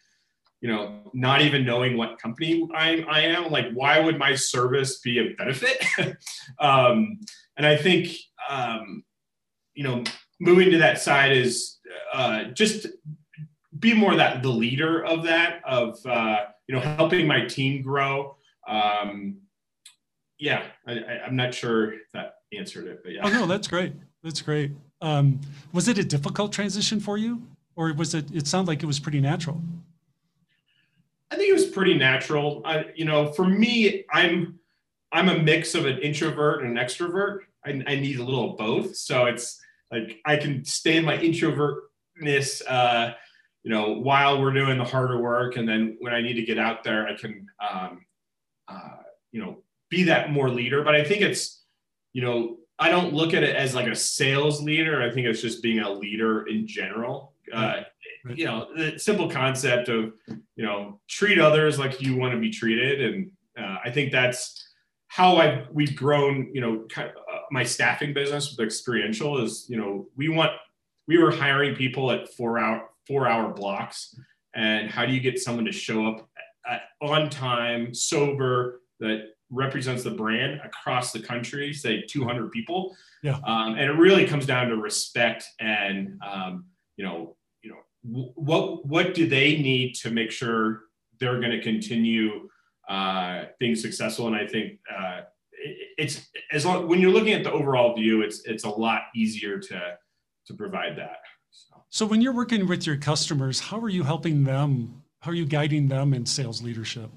you 0.63 0.69
know, 0.69 1.01
not 1.13 1.41
even 1.41 1.65
knowing 1.65 1.97
what 1.97 2.17
company 2.17 2.65
I'm, 2.73 3.05
I 3.09 3.23
am, 3.23 3.51
like, 3.51 3.69
why 3.73 3.99
would 3.99 4.17
my 4.17 4.33
service 4.33 5.01
be 5.01 5.19
a 5.19 5.33
benefit? 5.33 5.85
um, 6.59 7.19
and 7.57 7.67
I 7.67 7.75
think, 7.75 8.15
um, 8.49 9.03
you 9.73 9.83
know, 9.83 10.05
moving 10.39 10.71
to 10.71 10.77
that 10.77 11.01
side 11.01 11.33
is 11.33 11.79
uh, 12.13 12.45
just 12.45 12.87
be 13.77 13.93
more 13.93 14.15
that 14.15 14.41
the 14.41 14.47
leader 14.47 15.03
of 15.03 15.23
that, 15.23 15.61
of, 15.65 15.97
uh, 16.05 16.45
you 16.67 16.75
know, 16.75 16.81
helping 16.81 17.27
my 17.27 17.45
team 17.45 17.81
grow. 17.81 18.37
Um, 18.65 19.41
yeah, 20.43 20.63
I, 20.85 21.25
am 21.25 21.37
not 21.37 21.53
sure 21.53 21.93
if 21.93 22.11
that 22.11 22.39
answered 22.53 22.87
it, 22.87 23.01
but 23.01 23.13
yeah. 23.13 23.21
Oh, 23.23 23.29
no, 23.29 23.45
that's 23.45 23.65
great. 23.65 23.93
That's 24.23 24.41
great. 24.41 24.71
Um, 24.99 25.39
was 25.71 25.87
it 25.87 25.97
a 25.97 26.03
difficult 26.03 26.51
transition 26.51 26.99
for 26.99 27.17
you? 27.17 27.41
Or 27.77 27.93
was 27.93 28.13
it, 28.13 28.29
it 28.33 28.45
sounded 28.45 28.69
like 28.69 28.83
it 28.83 28.85
was 28.85 28.99
pretty 28.99 29.21
natural? 29.21 29.61
I 31.31 31.37
think 31.37 31.49
it 31.49 31.53
was 31.53 31.65
pretty 31.65 31.93
natural. 31.93 32.61
I, 32.65 32.87
you 32.93 33.05
know, 33.05 33.31
for 33.31 33.47
me, 33.47 34.03
I'm 34.11 34.59
I'm 35.13 35.29
a 35.29 35.37
mix 35.37 35.75
of 35.75 35.85
an 35.85 35.99
introvert 35.99 36.63
and 36.63 36.77
an 36.77 36.83
extrovert. 36.83 37.39
I, 37.65 37.81
I 37.87 37.95
need 37.95 38.19
a 38.19 38.23
little 38.23 38.51
of 38.51 38.57
both. 38.57 38.97
So 38.97 39.25
it's 39.25 39.61
like 39.91 40.19
I 40.25 40.35
can 40.35 40.65
stay 40.65 40.97
in 40.97 41.05
my 41.05 41.17
introvertness, 41.17 42.61
uh, 42.67 43.13
you 43.63 43.71
know, 43.71 43.93
while 43.93 44.41
we're 44.41 44.53
doing 44.53 44.77
the 44.77 44.83
harder 44.83 45.21
work, 45.21 45.55
and 45.55 45.67
then 45.67 45.95
when 46.01 46.13
I 46.13 46.21
need 46.21 46.33
to 46.33 46.43
get 46.43 46.59
out 46.59 46.83
there, 46.83 47.07
I 47.07 47.15
can, 47.15 47.47
um, 47.71 48.05
uh, 48.67 48.97
you 49.31 49.41
know, 49.41 49.63
be 49.95 50.03
that 50.11 50.31
more 50.37 50.49
leader. 50.59 50.79
But 50.87 50.95
I 50.95 51.03
think 51.03 51.21
it's, 51.21 51.43
you 52.15 52.21
know, 52.25 52.37
I 52.85 52.87
don't 52.93 53.13
look 53.13 53.33
at 53.33 53.43
it 53.43 53.55
as 53.55 53.75
like 53.75 53.87
a 53.87 53.95
sales 53.95 54.61
leader. 54.69 54.95
I 55.05 55.09
think 55.13 55.27
it's 55.27 55.43
just 55.47 55.63
being 55.67 55.79
a 55.79 55.91
leader 56.03 56.33
in 56.53 56.67
general. 56.67 57.15
Uh. 57.51 57.81
You 58.35 58.45
know, 58.47 58.59
the 58.73 58.97
simple 58.97 59.29
concept 59.29 59.89
of, 59.89 60.13
you 60.55 60.65
know, 60.65 61.01
treat 61.09 61.39
others 61.39 61.77
like 61.77 62.01
you 62.01 62.15
want 62.15 62.31
to 62.33 62.39
be 62.39 62.49
treated. 62.49 62.95
And 63.01 63.31
uh, 63.61 63.79
I 63.87 63.89
think 63.91 64.13
that's 64.13 64.41
how 65.17 65.35
I 65.43 65.45
we've 65.77 65.95
grown, 66.03 66.49
you 66.55 66.61
know, 66.61 66.85
kind 66.89 67.09
of, 67.09 67.15
uh, 67.17 67.41
my 67.51 67.65
staffing 67.65 68.13
business 68.13 68.49
with 68.49 68.65
experiential 68.65 69.43
is, 69.43 69.67
you 69.67 69.77
know, 69.77 70.07
we 70.15 70.29
want, 70.29 70.51
we 71.05 71.17
were 71.17 71.31
hiring 71.31 71.75
people 71.75 72.05
at 72.15 72.33
four 72.37 72.57
hour, 72.57 72.89
four 73.07 73.27
hour 73.27 73.53
blocks. 73.53 74.17
And 74.55 74.89
how 74.89 75.05
do 75.05 75.11
you 75.11 75.19
get 75.19 75.37
someone 75.37 75.65
to 75.65 75.73
show 75.73 76.07
up 76.07 76.29
at, 76.65 76.83
on 77.01 77.29
time, 77.29 77.93
sober, 77.93 78.79
that 79.01 79.19
represents 79.53 80.03
the 80.03 80.11
brand 80.11 80.59
across 80.63 81.11
the 81.11 81.19
country, 81.19 81.73
say 81.73 82.01
200 82.01 82.51
people. 82.51 82.95
Yeah. 83.21 83.39
Um, 83.45 83.75
and 83.75 83.81
it 83.81 83.93
really 83.93 84.25
comes 84.25 84.45
down 84.45 84.67
to 84.69 84.77
respect 84.77 85.45
and, 85.59 86.19
um, 86.27 86.65
you 86.97 87.05
know, 87.05 87.35
you 87.61 87.71
know, 87.71 87.77
w- 88.11 88.31
what, 88.35 88.85
what 88.85 89.13
do 89.13 89.27
they 89.27 89.57
need 89.57 89.93
to 89.95 90.09
make 90.09 90.31
sure 90.31 90.81
they're 91.19 91.39
going 91.39 91.51
to 91.51 91.61
continue 91.61 92.49
uh, 92.89 93.45
being 93.59 93.75
successful? 93.75 94.27
And 94.27 94.35
I 94.35 94.47
think 94.47 94.79
uh, 94.91 95.21
it, 95.51 95.89
it's 95.97 96.27
as 96.51 96.65
long, 96.65 96.87
when 96.87 96.99
you're 96.99 97.11
looking 97.11 97.33
at 97.33 97.43
the 97.43 97.51
overall 97.51 97.95
view, 97.95 98.21
it's, 98.21 98.43
it's 98.45 98.63
a 98.63 98.69
lot 98.69 99.03
easier 99.15 99.59
to, 99.59 99.97
to 100.47 100.53
provide 100.53 100.97
that. 100.97 101.17
So. 101.51 101.75
so 101.89 102.05
when 102.07 102.21
you're 102.21 102.33
working 102.33 102.67
with 102.67 102.87
your 102.87 102.97
customers, 102.97 103.59
how 103.59 103.79
are 103.79 103.89
you 103.89 104.03
helping 104.03 104.43
them? 104.43 105.03
How 105.19 105.31
are 105.31 105.35
you 105.35 105.45
guiding 105.45 105.87
them 105.87 106.13
in 106.13 106.25
sales 106.25 106.61
leadership? 106.63 107.11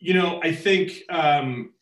You 0.00 0.14
know, 0.14 0.40
I 0.42 0.52
think 0.52 1.02
um, 1.10 1.74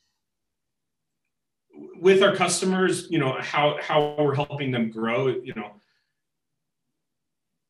with 2.00 2.22
our 2.22 2.34
customers, 2.34 3.06
you 3.10 3.18
know, 3.18 3.36
how 3.40 3.78
how 3.80 4.16
we're 4.18 4.34
helping 4.34 4.72
them 4.72 4.90
grow, 4.90 5.28
you 5.28 5.54
know, 5.54 5.70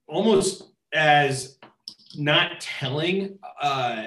almost 0.06 0.72
as 0.92 1.58
not 2.16 2.60
telling 2.60 3.38
uh, 3.60 4.06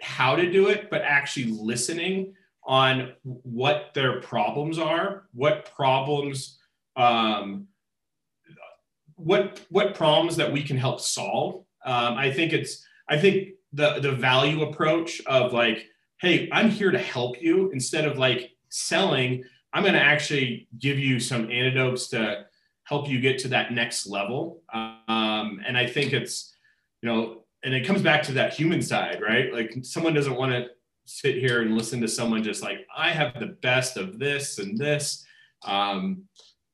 how 0.00 0.36
to 0.36 0.50
do 0.50 0.68
it, 0.68 0.88
but 0.88 1.02
actually 1.02 1.46
listening 1.46 2.34
on 2.64 3.12
what 3.24 3.90
their 3.94 4.20
problems 4.20 4.78
are, 4.78 5.24
what 5.32 5.72
problems, 5.74 6.58
um, 6.94 7.66
what 9.16 9.60
what 9.70 9.94
problems 9.94 10.36
that 10.36 10.52
we 10.52 10.62
can 10.62 10.76
help 10.76 11.00
solve. 11.00 11.64
Um, 11.84 12.14
I 12.14 12.32
think 12.32 12.52
it's 12.52 12.84
I 13.08 13.18
think 13.18 13.48
the 13.76 14.00
the 14.00 14.12
value 14.12 14.62
approach 14.62 15.20
of 15.26 15.52
like 15.52 15.86
hey 16.20 16.48
i'm 16.52 16.70
here 16.70 16.90
to 16.90 16.98
help 16.98 17.40
you. 17.40 17.70
Instead 17.70 18.06
of 18.06 18.18
like 18.18 18.50
selling 18.68 19.44
i'm 19.72 19.82
going 19.82 19.94
to 19.94 20.00
actually 20.00 20.66
give 20.78 20.98
you 20.98 21.20
some 21.20 21.50
antidotes 21.50 22.08
to 22.08 22.46
help 22.84 23.08
you 23.08 23.20
get 23.20 23.38
to 23.38 23.48
that 23.48 23.72
next 23.72 24.06
level. 24.06 24.62
Um, 24.72 25.60
and 25.66 25.76
i 25.76 25.86
think 25.86 26.12
it's 26.12 26.54
you 27.02 27.08
know 27.08 27.44
and 27.62 27.74
it 27.74 27.86
comes 27.86 28.02
back 28.02 28.22
to 28.24 28.32
that 28.32 28.54
human 28.54 28.82
side 28.82 29.20
right? 29.20 29.52
Like 29.52 29.76
someone 29.82 30.14
doesn't 30.14 30.36
want 30.36 30.52
to 30.52 30.66
sit 31.04 31.36
here 31.36 31.62
and 31.62 31.76
listen 31.76 32.00
to 32.00 32.08
someone 32.08 32.42
just 32.42 32.62
like 32.64 32.84
i 32.96 33.10
have 33.10 33.38
the 33.38 33.56
best 33.62 33.96
of 33.96 34.18
this 34.18 34.58
and 34.58 34.76
this. 34.76 35.24
Um, 35.64 36.24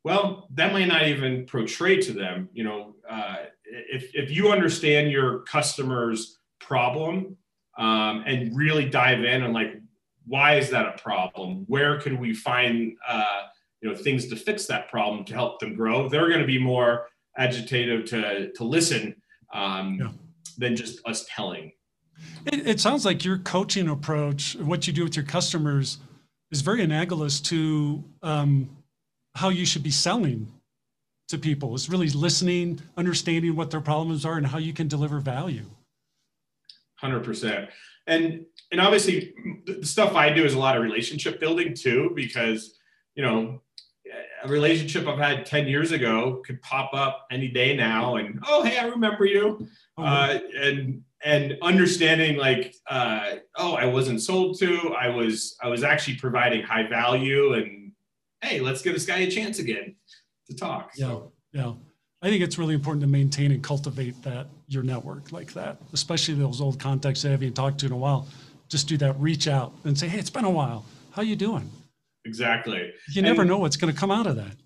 well 0.04 0.49
that 0.54 0.73
might 0.73 0.88
not 0.88 1.06
even 1.06 1.47
portray 1.47 2.00
to 2.00 2.12
them 2.12 2.49
you 2.52 2.64
know 2.64 2.94
uh, 3.09 3.37
if, 3.64 4.14
if 4.14 4.30
you 4.30 4.52
understand 4.52 5.11
your 5.11 5.40
customers 5.40 6.38
problem 6.73 7.37
um, 7.76 8.25
and 8.26 8.57
really 8.57 8.88
dive 8.88 9.25
in 9.25 9.43
and 9.43 9.52
like 9.52 9.73
why 10.26 10.55
is 10.57 10.71
that 10.71 10.87
a 10.87 10.99
problem? 10.99 11.64
Where 11.69 12.00
can 12.00 12.19
we 12.19 12.33
find 12.35 12.97
uh, 13.07 13.43
you 13.81 13.91
know 13.91 13.97
things 13.97 14.29
to 14.29 14.37
fix 14.37 14.67
that 14.67 14.88
problem 14.88 15.25
to 15.26 15.35
help 15.35 15.61
them 15.61 15.75
grow? 15.75 16.09
They're 16.09 16.29
going 16.29 16.41
to 16.41 16.47
be 16.47 16.59
more 16.59 17.09
agitated 17.37 18.07
to 18.09 18.52
to 18.52 18.64
listen 18.64 19.14
um, 19.52 19.99
yeah. 20.00 20.09
than 20.59 20.76
just 20.76 21.07
us 21.07 21.26
telling. 21.29 21.73
It, 22.47 22.67
it, 22.67 22.81
sounds 22.81 23.05
like 23.05 23.25
your 23.25 23.38
coaching 23.38 23.88
approach 23.88 24.55
what 24.57 24.87
you 24.87 24.93
do 24.93 25.05
with 25.05 25.17
your 25.17 25.25
customers 25.25 25.99
is 26.52 26.61
very 26.61 26.83
analogous 26.83 27.41
to 27.41 28.02
um, 28.23 28.71
how 29.35 29.49
you 29.49 29.67
should 29.67 29.83
be 29.83 29.91
selling 29.91 30.47
to 31.29 31.37
people. 31.38 31.75
It's 31.75 31.88
really 31.88 32.11
listening 32.11 32.81
understanding 32.97 33.57
what 33.57 33.71
their 33.71 33.81
problems 33.81 34.25
are 34.25 34.37
and 34.37 34.47
how 34.47 34.59
you 34.59 34.73
can 34.73 34.87
deliver 34.87 35.19
value 35.19 35.67
hundred 37.02 37.25
percent. 37.25 37.68
And 38.06 38.47
and 38.71 38.80
obviously, 38.80 39.35
the 39.66 39.85
stuff 39.85 40.14
I 40.14 40.32
do 40.32 40.44
is 40.44 40.54
a 40.54 40.59
lot 40.59 40.76
of 40.76 40.82
relationship 40.82 41.38
building 41.40 41.75
too, 41.75 42.12
because 42.14 42.78
you 43.14 43.23
know, 43.23 43.61
a 44.42 44.49
relationship 44.49 45.06
I've 45.06 45.18
had 45.18 45.44
ten 45.44 45.66
years 45.66 45.92
ago 45.92 46.42
could 46.47 46.62
pop 46.62 46.94
up 46.94 47.26
any 47.30 47.49
day 47.49 47.76
now, 47.76 48.16
and 48.16 48.40
oh 48.49 48.62
hey, 48.62 48.78
I 48.78 48.87
remember 48.87 49.26
you, 49.26 49.66
oh, 49.99 50.02
uh, 50.02 50.38
and 50.56 51.02
and 51.25 51.59
understanding 51.61 52.37
like 52.37 52.75
uh, 52.88 53.37
oh 53.56 53.75
I 53.75 53.85
wasn't 53.85 54.23
sold 54.23 54.59
to, 54.61 54.94
I 54.99 55.09
was 55.09 55.56
I 55.62 55.68
was 55.68 55.82
actually 55.85 56.16
providing 56.16 56.62
high 56.62 56.88
value, 56.88 57.54
and 57.54 57.92
hey, 58.40 58.61
let's 58.61 58.82
give 58.82 58.94
this 58.94 59.06
guy 59.06 59.18
a 59.18 59.30
chance 59.30 59.59
again 59.59 59.97
to 60.49 60.56
talk. 60.56 60.92
Yeah, 60.97 61.06
so. 61.06 61.32
yeah. 61.52 61.73
I 62.23 62.29
think 62.29 62.41
it's 62.43 62.57
really 62.57 62.75
important 62.75 63.00
to 63.02 63.09
maintain 63.09 63.50
and 63.50 63.62
cultivate 63.62 64.23
that 64.23 64.47
your 64.69 64.85
network 64.85 65.33
like 65.33 65.52
that, 65.55 65.79
especially 65.93 66.35
those 66.35 66.61
old 66.61 66.79
contacts 66.79 67.23
that 67.23 67.29
I 67.29 67.33
haven't 67.33 67.55
talked 67.55 67.81
to 67.81 67.87
in 67.87 67.93
a 67.93 67.97
while. 67.97 68.29
Just 68.69 68.87
do 68.88 68.97
that, 68.99 69.19
reach 69.19 69.49
out 69.49 69.73
and 69.85 69.99
say, 69.99 70.07
"Hey, 70.07 70.21
it's 70.21 70.31
been 70.31 70.45
a 70.45 70.50
while. 70.50 70.85
How 71.11 71.23
you 71.23 71.35
doing?" 71.35 71.69
Exactly. 72.25 72.93
You 73.09 73.19
and 73.19 73.26
never 73.26 73.45
know 73.45 73.59
what's 73.59 73.76
going 73.76 73.93
to 73.93 73.99
come 73.99 74.12
out 74.12 74.29
of 74.29 74.37
that. 74.37 74.57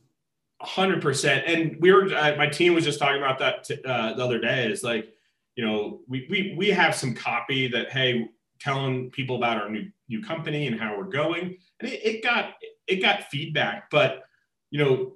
hundred 0.60 1.00
percent. 1.00 1.44
And 1.46 1.76
we 1.80 1.90
were, 1.92 2.14
uh, 2.14 2.36
my 2.36 2.46
team 2.46 2.74
was 2.74 2.84
just 2.84 2.98
talking 2.98 3.22
about 3.22 3.38
that 3.38 3.64
t- 3.64 3.82
uh, 3.84 4.12
the 4.12 4.22
other 4.22 4.38
day. 4.38 4.70
Is 4.70 4.84
like, 4.84 5.08
you 5.56 5.64
know, 5.64 6.00
we 6.06 6.26
we 6.28 6.54
we 6.58 6.68
have 6.68 6.94
some 6.94 7.14
copy 7.14 7.68
that 7.68 7.90
hey, 7.90 8.28
telling 8.60 9.10
people 9.10 9.36
about 9.36 9.56
our 9.56 9.70
new 9.70 9.90
new 10.10 10.22
company 10.22 10.66
and 10.66 10.78
how 10.78 10.96
we're 10.96 11.04
going, 11.04 11.56
and 11.80 11.90
it, 11.90 12.00
it 12.04 12.22
got 12.22 12.54
it 12.86 12.96
got 12.96 13.24
feedback, 13.30 13.90
but 13.90 14.24
you 14.70 14.84
know 14.84 15.12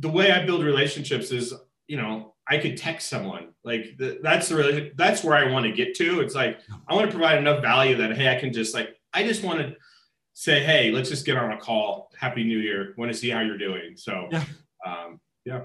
the 0.00 0.08
way 0.08 0.32
I 0.32 0.44
build 0.44 0.64
relationships 0.64 1.30
is, 1.30 1.54
you 1.86 1.96
know, 1.96 2.34
I 2.48 2.58
could 2.58 2.76
text 2.76 3.08
someone 3.08 3.50
like 3.62 3.96
the, 3.96 4.18
that's 4.22 4.48
the 4.48 4.56
really 4.56 4.92
that's 4.96 5.22
where 5.22 5.36
I 5.36 5.52
want 5.52 5.66
to 5.66 5.72
get 5.72 5.94
to. 5.96 6.20
It's 6.20 6.34
like 6.34 6.58
I 6.88 6.94
want 6.94 7.06
to 7.06 7.16
provide 7.16 7.38
enough 7.38 7.62
value 7.62 7.96
that 7.98 8.16
hey, 8.16 8.34
I 8.34 8.40
can 8.40 8.52
just 8.52 8.74
like 8.74 8.96
I 9.14 9.22
just 9.22 9.44
want 9.44 9.60
to 9.60 9.76
say 10.34 10.64
hey, 10.64 10.90
let's 10.90 11.08
just 11.08 11.24
get 11.24 11.36
on 11.36 11.52
a 11.52 11.58
call. 11.58 12.10
Happy 12.18 12.42
New 12.42 12.58
Year. 12.58 12.94
Want 12.96 13.12
to 13.12 13.16
see 13.16 13.30
how 13.30 13.40
you're 13.40 13.58
doing. 13.58 13.96
So 13.96 14.28
yeah, 14.32 14.44
um, 14.84 15.20
yeah, 15.44 15.60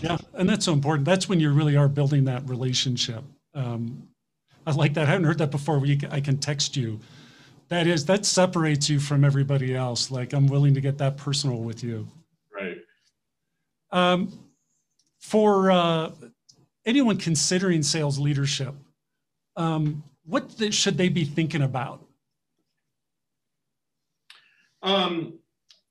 yeah, 0.00 0.16
and 0.34 0.48
that's 0.48 0.64
so 0.64 0.72
important. 0.72 1.04
That's 1.06 1.28
when 1.28 1.40
you 1.40 1.52
really 1.52 1.76
are 1.76 1.88
building 1.88 2.24
that 2.26 2.48
relationship. 2.48 3.24
Um, 3.54 4.08
I 4.64 4.72
like 4.72 4.94
that. 4.94 5.08
I 5.08 5.10
haven't 5.10 5.24
heard 5.24 5.38
that 5.38 5.50
before. 5.50 5.78
Where 5.78 5.88
you, 5.88 5.98
I 6.10 6.20
can 6.20 6.38
text 6.38 6.76
you. 6.76 7.00
That 7.68 7.88
is 7.88 8.04
that 8.04 8.26
separates 8.26 8.88
you 8.88 9.00
from 9.00 9.24
everybody 9.24 9.74
else. 9.74 10.10
Like 10.10 10.34
I'm 10.34 10.46
willing 10.46 10.74
to 10.74 10.80
get 10.80 10.98
that 10.98 11.16
personal 11.16 11.58
with 11.58 11.82
you. 11.82 12.06
Um, 13.92 14.32
for 15.20 15.70
uh, 15.70 16.10
anyone 16.84 17.18
considering 17.18 17.82
sales 17.82 18.18
leadership, 18.18 18.74
um, 19.56 20.02
what 20.24 20.56
th- 20.56 20.74
should 20.74 20.96
they 20.96 21.08
be 21.08 21.24
thinking 21.24 21.62
about? 21.62 22.04
Um, 24.82 25.34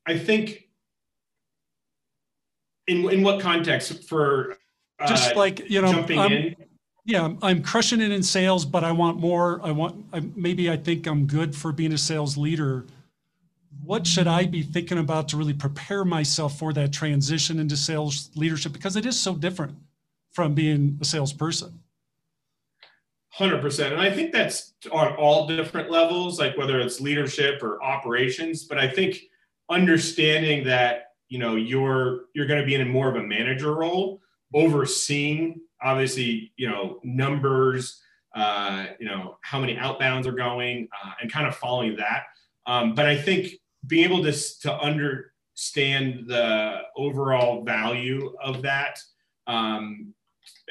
I 0.05 0.17
think 0.17 0.67
in 2.88 3.10
in 3.10 3.24
what 3.24 3.39
context 3.39 4.08
for 4.10 4.58
uh, 5.00 5.08
just 5.08 5.36
like 5.36 5.70
you 5.70 5.81
know 5.81 5.91
jumping 5.91 6.20
um, 6.20 6.31
in. 6.31 6.55
Yeah, 7.03 7.34
I'm 7.41 7.63
crushing 7.63 8.00
it 8.00 8.12
in 8.12 8.22
sales, 8.22 8.63
but 8.63 8.84
I 8.84 8.91
want 8.91 9.20
more. 9.20 9.60
I 9.63 9.72
want 9.72 10.05
I, 10.13 10.22
maybe 10.36 10.70
I 10.70 10.77
think 10.77 11.08
I'm 11.08 11.25
good 11.25 11.55
for 11.55 11.72
being 11.72 11.93
a 11.93 11.98
sales 11.98 12.38
leader 12.38 12.86
what 13.91 14.07
should 14.07 14.25
I 14.25 14.45
be 14.45 14.62
thinking 14.62 15.00
about 15.00 15.27
to 15.27 15.38
really 15.38 15.53
prepare 15.53 16.05
myself 16.05 16.57
for 16.57 16.71
that 16.71 16.93
transition 16.93 17.60
into 17.60 17.75
sales 17.75 18.29
leadership? 18.36 18.71
Because 18.71 18.95
it 18.95 19.05
is 19.05 19.19
so 19.19 19.36
different 19.36 19.75
from 20.31 20.53
being 20.53 20.98
a 21.01 21.03
salesperson. 21.03 21.77
100%. 23.38 23.91
And 23.91 24.00
I 24.00 24.10
think 24.10 24.31
that's 24.31 24.75
on 24.93 25.13
all 25.15 25.45
different 25.45 25.91
levels, 25.91 26.39
like 26.39 26.57
whether 26.57 26.79
it's 26.79 27.01
leadership 27.01 27.62
or 27.62 27.83
operations. 27.83 28.63
But 28.63 28.77
I 28.77 28.88
think 28.88 29.24
understanding 29.69 30.63
that, 30.67 31.07
you 31.27 31.39
know, 31.39 31.57
you're, 31.57 32.27
you're 32.33 32.48
going 32.48 32.62
to 32.62 32.65
be 32.65 32.75
in 32.75 32.88
more 32.88 33.10
of 33.10 33.17
a 33.17 33.24
manager 33.24 33.75
role, 33.75 34.21
overseeing 34.53 35.60
obviously, 35.81 36.53
you 36.55 36.69
know, 36.69 37.01
numbers, 37.03 38.01
uh, 38.38 38.86
you 39.01 39.05
know, 39.05 39.38
how 39.41 39.60
many 39.60 39.75
outbounds 39.75 40.27
are 40.27 40.31
going 40.31 40.88
uh, 41.03 41.12
and 41.21 41.29
kind 41.29 41.45
of 41.45 41.57
following 41.57 41.98
that. 41.98 42.24
Um, 42.65 42.95
but 42.95 43.05
I 43.05 43.17
think 43.17 43.50
being 43.88 44.05
able 44.05 44.23
to, 44.23 44.59
to 44.61 44.73
understand 44.79 46.27
the 46.27 46.81
overall 46.95 47.63
value 47.63 48.35
of 48.41 48.61
that 48.61 49.00
um, 49.47 50.13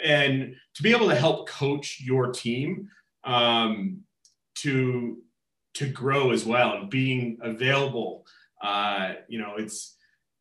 and 0.02 0.54
to 0.74 0.82
be 0.82 0.92
able 0.92 1.08
to 1.08 1.14
help 1.14 1.48
coach 1.48 2.00
your 2.00 2.32
team 2.32 2.88
um, 3.24 4.00
to 4.56 5.18
to 5.74 5.88
grow 5.88 6.30
as 6.32 6.44
well 6.44 6.76
and 6.76 6.90
being 6.90 7.38
available. 7.42 8.26
Uh, 8.62 9.14
you 9.28 9.38
know, 9.38 9.54
it's 9.56 9.96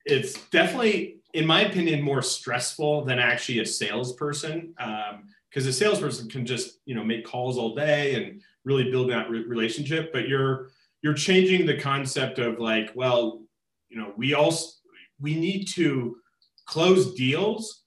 it's 0.06 0.34
definitely, 0.48 1.20
in 1.34 1.46
my 1.46 1.62
opinion, 1.62 2.02
more 2.02 2.22
stressful 2.22 3.06
than 3.06 3.20
actually 3.20 3.60
a 3.60 3.66
salesperson. 3.66 4.74
because 4.78 5.66
um, 5.66 5.70
a 5.70 5.74
salesperson 5.74 6.30
can 6.30 6.46
just 6.46 6.80
you 6.86 6.96
know 6.96 7.04
make 7.04 7.26
calls 7.26 7.58
all 7.58 7.76
day 7.76 8.16
and 8.16 8.42
really 8.64 8.90
build 8.92 9.10
that 9.10 9.30
re- 9.30 9.44
relationship, 9.44 10.12
but 10.12 10.28
you're 10.28 10.70
you're 11.02 11.14
changing 11.14 11.66
the 11.66 11.78
concept 11.78 12.40
of 12.40 12.60
like, 12.60 12.92
well, 12.96 13.42
you 13.90 13.98
know, 13.98 14.14
we 14.18 14.34
also 14.34 14.74
we 15.20 15.36
need 15.36 15.66
to 15.66 16.18
close 16.66 17.14
deals, 17.16 17.84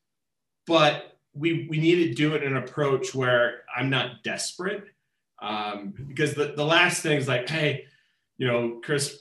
but 0.67 1.19
we 1.35 1.67
we 1.71 1.79
need 1.79 1.97
to 2.09 2.15
do 2.15 2.35
it 2.35 2.43
in 2.43 2.57
an 2.57 2.63
approach 2.63 3.15
where 3.15 3.63
I'm 3.75 3.91
not 3.91 4.23
desperate. 4.23 4.85
Um, 5.41 5.95
because 6.07 6.35
the, 6.35 6.53
the 6.57 6.65
last 6.65 7.03
thing 7.03 7.19
is 7.19 7.27
like, 7.27 7.49
hey, 7.49 7.87
you 8.39 8.47
know, 8.47 8.81
Chris, 8.85 9.19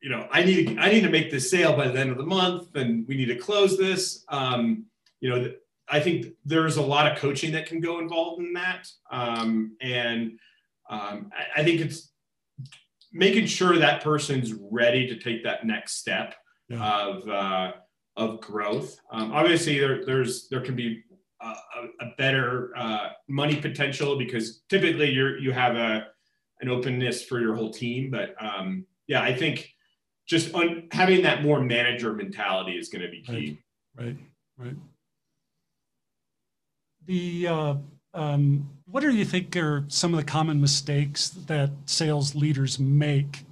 you 0.00 0.10
know, 0.10 0.28
I 0.30 0.44
need 0.44 0.78
I 0.78 0.90
need 0.90 1.02
to 1.02 1.10
make 1.10 1.30
this 1.30 1.50
sale 1.50 1.76
by 1.76 1.88
the 1.88 1.98
end 1.98 2.10
of 2.10 2.18
the 2.18 2.26
month, 2.26 2.74
and 2.76 3.06
we 3.08 3.16
need 3.16 3.26
to 3.26 3.36
close 3.36 3.76
this. 3.76 4.24
Um, 4.28 4.84
you 5.20 5.30
know, 5.30 5.52
I 5.88 6.00
think 6.00 6.34
there's 6.44 6.76
a 6.76 6.82
lot 6.82 7.10
of 7.10 7.18
coaching 7.18 7.52
that 7.52 7.66
can 7.66 7.80
go 7.80 7.98
involved 7.98 8.42
in 8.42 8.52
that, 8.52 8.88
um, 9.10 9.76
and 9.80 10.38
um, 10.88 11.32
I, 11.36 11.60
I, 11.60 11.64
think 11.64 11.80
it's 11.80 12.10
making 13.16 13.46
sure 13.46 13.78
that 13.78 14.02
person's 14.02 14.54
ready 14.70 15.06
to 15.06 15.18
take 15.18 15.42
that 15.44 15.64
next 15.64 15.96
step 15.96 16.34
yeah. 16.68 17.06
of 17.06 17.28
uh, 17.28 17.72
of 18.16 18.40
growth. 18.40 18.98
Um, 19.10 19.32
obviously, 19.32 19.78
there 19.78 20.04
there's 20.04 20.48
there 20.48 20.60
can 20.60 20.76
be 20.76 21.02
a, 21.40 21.46
a 22.00 22.10
better 22.18 22.72
uh, 22.76 23.08
money 23.28 23.56
potential 23.56 24.16
because 24.18 24.62
typically 24.68 25.10
you're 25.10 25.38
you 25.38 25.52
have 25.52 25.76
a 25.76 26.06
an 26.60 26.68
openness 26.68 27.22
for 27.24 27.40
your 27.40 27.54
whole 27.54 27.70
team, 27.70 28.10
but 28.10 28.34
um, 28.40 28.86
yeah, 29.06 29.22
I 29.22 29.34
think 29.34 29.70
just 30.26 30.54
un- 30.54 30.88
having 30.90 31.22
that 31.22 31.42
more 31.42 31.60
manager 31.60 32.12
mentality 32.12 32.72
is 32.72 32.88
going 32.88 33.02
to 33.02 33.10
be 33.10 33.22
key. 33.22 33.58
Right, 33.96 34.06
right, 34.06 34.16
right. 34.58 34.76
The 37.06 37.46
uh, 37.46 37.74
um, 38.16 38.68
what 38.86 39.00
do 39.00 39.14
you 39.14 39.24
think 39.24 39.54
are 39.56 39.84
some 39.88 40.14
of 40.14 40.18
the 40.18 40.24
common 40.24 40.60
mistakes 40.60 41.28
that 41.46 41.70
sales 41.84 42.34
leaders 42.34 42.78
make, 42.78 43.44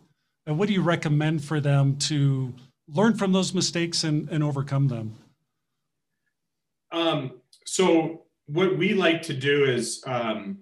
and 0.47 0.59
what 0.59 0.69
do 0.69 0.75
you 0.75 0.83
recommend 0.83 1.45
for 1.45 1.61
them 1.61 1.97
to 1.99 2.53
learn 2.89 3.15
from 3.15 3.33
those 3.33 3.55
mistakes 3.55 4.05
and, 4.05 4.29
and 4.31 4.43
overcome 4.43 4.89
them? 4.89 5.15
Um, 6.93 7.41
so 7.67 8.23
what 8.47 8.79
we 8.79 8.95
like 8.95 9.21
to 9.23 9.35
do 9.35 9.65
is 9.65 10.03
um, 10.07 10.59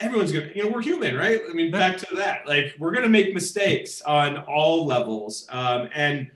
everyone's 0.00 0.32
gonna, 0.32 0.50
you 0.54 0.64
know, 0.64 0.70
we're 0.70 0.82
human, 0.82 1.16
right? 1.16 1.40
I 1.48 1.52
mean, 1.52 1.70
back 1.70 1.98
to 1.98 2.16
that, 2.16 2.48
like 2.48 2.74
we're 2.78 2.92
gonna 2.92 3.08
make 3.08 3.32
mistakes 3.32 4.02
on 4.02 4.38
all 4.38 4.86
levels, 4.86 5.46
um, 5.50 5.88
and 5.94 6.30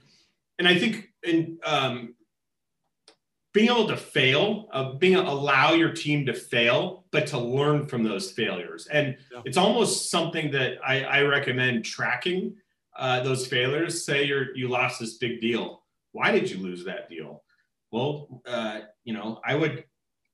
and 0.61 0.69
I 0.69 0.79
think 0.79 1.09
in 1.25 1.59
um, 1.65 2.15
being 3.55 3.71
able 3.71 3.87
to 3.87 3.97
fail, 3.97 4.69
uh, 4.73 4.93
being 4.95 5.15
allow 5.15 5.73
your 5.73 5.93
team 5.93 6.27
to 6.27 6.35
fail, 6.35 7.05
but 7.13 7.27
to 7.29 7.39
learn 7.39 7.87
from 7.87 8.03
those 8.03 8.33
failures, 8.33 8.87
and 8.89 9.17
yeah. 9.33 9.41
it's 9.47 9.57
almost 9.57 10.11
something 10.11 10.51
that 10.51 10.79
I, 10.85 11.05
I 11.05 11.21
recommend 11.23 11.85
tracking 11.85 12.57
uh, 12.97 13.23
those 13.23 13.47
failures. 13.47 14.05
Say 14.05 14.25
you're 14.25 14.55
you 14.55 14.69
lost 14.69 15.01
this 15.01 15.15
big 15.15 15.41
deal. 15.41 15.83
Why 16.13 16.33
did 16.33 16.51
you 16.51 16.59
lose 16.59 16.85
that 16.85 17.09
deal? 17.09 17.45
Well, 17.91 18.43
uh, 18.45 18.81
you 19.05 19.15
know, 19.15 19.41
I 19.45 19.55
would 19.55 19.85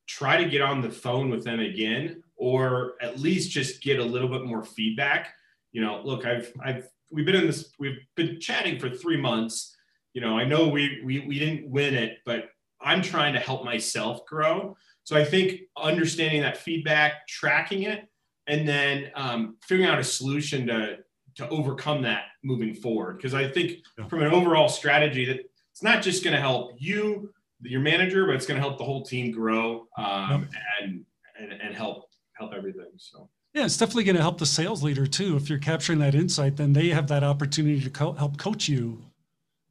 try 0.06 0.42
to 0.42 0.48
get 0.48 0.62
on 0.62 0.80
the 0.80 0.90
phone 0.90 1.30
with 1.30 1.44
them 1.44 1.60
again 1.60 2.22
or 2.40 2.94
at 3.02 3.20
least 3.20 3.50
just 3.50 3.82
get 3.82 4.00
a 4.00 4.04
little 4.04 4.28
bit 4.28 4.44
more 4.44 4.64
feedback. 4.64 5.34
You 5.72 5.82
know, 5.82 6.00
look, 6.02 6.24
I've 6.24 6.50
I've 6.64 6.88
we've 7.12 7.26
been 7.26 7.36
in 7.36 7.46
this 7.46 7.70
we've 7.78 7.98
been 8.16 8.40
chatting 8.40 8.78
for 8.80 8.88
three 8.88 9.20
months. 9.20 9.76
You 10.14 10.22
know, 10.22 10.38
I 10.38 10.44
know 10.44 10.68
we 10.68 11.02
we 11.04 11.20
we 11.20 11.38
didn't 11.38 11.70
win 11.70 11.94
it, 11.94 12.18
but 12.24 12.48
I'm 12.82 13.02
trying 13.02 13.34
to 13.34 13.40
help 13.40 13.64
myself 13.64 14.24
grow. 14.26 14.76
So 15.04 15.16
I 15.16 15.24
think 15.24 15.62
understanding 15.76 16.42
that 16.42 16.56
feedback, 16.56 17.26
tracking 17.26 17.84
it, 17.84 18.08
and 18.46 18.66
then 18.66 19.10
um, 19.14 19.56
figuring 19.62 19.90
out 19.90 19.98
a 19.98 20.04
solution 20.04 20.66
to 20.68 20.98
to 21.36 21.48
overcome 21.48 22.02
that 22.02 22.24
moving 22.42 22.74
forward. 22.74 23.16
Because 23.16 23.34
I 23.34 23.48
think 23.48 23.78
yeah. 23.98 24.06
from 24.08 24.22
an 24.22 24.32
overall 24.32 24.68
strategy, 24.68 25.24
that 25.26 25.40
it's 25.72 25.82
not 25.82 26.02
just 26.02 26.24
going 26.24 26.34
to 26.34 26.40
help 26.40 26.72
you, 26.78 27.32
your 27.62 27.80
manager, 27.80 28.26
but 28.26 28.34
it's 28.34 28.46
going 28.46 28.60
to 28.60 28.66
help 28.66 28.78
the 28.78 28.84
whole 28.84 29.04
team 29.04 29.30
grow 29.30 29.86
um, 29.96 30.48
yeah. 30.52 30.60
and, 30.82 31.04
and 31.38 31.52
and 31.60 31.74
help 31.74 32.08
help 32.34 32.52
everything. 32.52 32.90
So. 32.96 33.28
Yeah, 33.54 33.64
it's 33.64 33.76
definitely 33.76 34.04
going 34.04 34.16
to 34.16 34.22
help 34.22 34.38
the 34.38 34.46
sales 34.46 34.82
leader 34.82 35.06
too. 35.06 35.36
If 35.36 35.50
you're 35.50 35.58
capturing 35.58 35.98
that 35.98 36.14
insight, 36.14 36.56
then 36.56 36.72
they 36.72 36.88
have 36.90 37.08
that 37.08 37.24
opportunity 37.24 37.80
to 37.80 37.90
co- 37.90 38.12
help 38.12 38.38
coach 38.38 38.68
you 38.68 39.02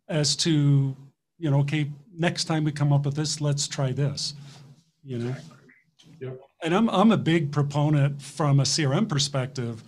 as 0.10 0.36
to, 0.38 0.96
you 1.38 1.50
know, 1.50 1.60
okay, 1.60 1.90
next 2.20 2.46
time 2.46 2.64
we 2.64 2.72
come 2.72 2.94
up 2.94 3.06
with 3.06 3.16
this, 3.16 3.42
let's 3.42 3.68
try 3.68 3.92
this. 3.92 4.36
You 5.04 5.18
know. 5.18 5.36
Yep. 6.20 6.40
And 6.62 6.76
I'm 6.76 6.90
I'm 6.90 7.12
a 7.12 7.18
big 7.18 7.52
proponent 7.52 8.22
from 8.22 8.60
a 8.60 8.64
CRM 8.64 9.08
perspective 9.08 9.84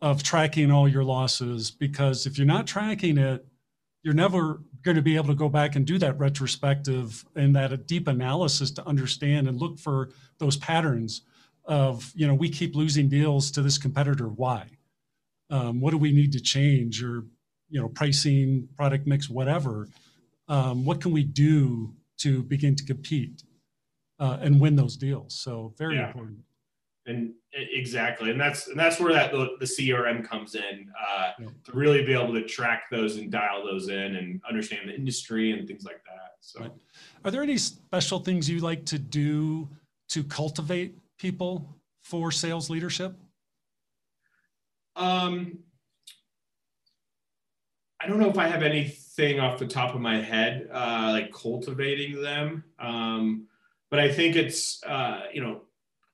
of 0.00 0.22
tracking 0.22 0.70
all 0.70 0.88
your 0.88 1.04
losses 1.04 1.70
because 1.70 2.26
if 2.26 2.38
you're 2.38 2.46
not 2.46 2.66
tracking 2.66 3.18
it, 3.18 3.46
you're 4.02 4.14
never 4.14 4.62
going 4.82 4.96
to 4.96 5.02
be 5.02 5.16
able 5.16 5.26
to 5.26 5.34
go 5.34 5.48
back 5.48 5.74
and 5.74 5.86
do 5.86 5.98
that 5.98 6.18
retrospective 6.18 7.24
and 7.34 7.54
that 7.56 7.86
deep 7.86 8.08
analysis 8.08 8.70
to 8.70 8.86
understand 8.86 9.48
and 9.48 9.58
look 9.58 9.78
for 9.78 10.10
those 10.38 10.56
patterns 10.56 11.22
of 11.64 12.12
you 12.14 12.26
know 12.26 12.34
we 12.34 12.48
keep 12.48 12.76
losing 12.76 13.08
deals 13.08 13.50
to 13.50 13.62
this 13.62 13.76
competitor 13.76 14.28
why 14.28 14.64
um, 15.50 15.80
what 15.80 15.90
do 15.90 15.98
we 15.98 16.12
need 16.12 16.32
to 16.32 16.40
change 16.40 17.02
or 17.02 17.24
you 17.68 17.80
know 17.80 17.88
pricing 17.88 18.68
product 18.76 19.06
mix 19.06 19.28
whatever 19.28 19.88
um, 20.48 20.84
what 20.84 21.00
can 21.00 21.12
we 21.12 21.24
do 21.24 21.94
to 22.18 22.42
begin 22.42 22.74
to 22.74 22.84
compete 22.84 23.42
uh, 24.18 24.38
and 24.40 24.60
win 24.60 24.76
those 24.76 24.96
deals 24.96 25.34
so 25.34 25.74
very 25.76 25.96
yeah. 25.96 26.06
important 26.06 26.38
and 27.06 27.32
exactly 27.52 28.30
and 28.30 28.40
that's 28.40 28.68
and 28.68 28.78
that's 28.78 28.98
where 28.98 29.12
that 29.12 29.30
the, 29.30 29.56
the 29.60 29.66
crm 29.66 30.26
comes 30.26 30.54
in 30.54 30.90
uh, 30.98 31.30
yeah. 31.38 31.46
to 31.64 31.72
really 31.72 32.04
be 32.04 32.12
able 32.12 32.32
to 32.32 32.42
track 32.44 32.84
those 32.90 33.16
and 33.16 33.30
dial 33.30 33.64
those 33.64 33.88
in 33.88 34.16
and 34.16 34.40
understand 34.48 34.88
the 34.88 34.94
industry 34.94 35.52
and 35.52 35.68
things 35.68 35.84
like 35.84 36.02
that 36.04 36.32
so 36.40 36.60
right. 36.60 36.72
are 37.24 37.30
there 37.30 37.42
any 37.42 37.58
special 37.58 38.18
things 38.18 38.48
you 38.50 38.60
like 38.60 38.84
to 38.86 38.98
do 38.98 39.68
to 40.08 40.24
cultivate 40.24 40.96
people 41.18 41.76
for 42.02 42.30
sales 42.30 42.70
leadership? 42.70 43.16
Um, 44.94 45.58
I 48.00 48.06
don't 48.06 48.18
know 48.18 48.28
if 48.28 48.38
I 48.38 48.46
have 48.46 48.62
anything 48.62 49.40
off 49.40 49.58
the 49.58 49.66
top 49.66 49.94
of 49.94 50.00
my 50.00 50.20
head, 50.20 50.68
uh, 50.72 51.08
like 51.12 51.32
cultivating 51.32 52.20
them. 52.20 52.64
Um, 52.78 53.46
but 53.90 54.00
I 54.00 54.12
think 54.12 54.36
it's, 54.36 54.82
uh, 54.84 55.22
you 55.32 55.42
know, 55.42 55.62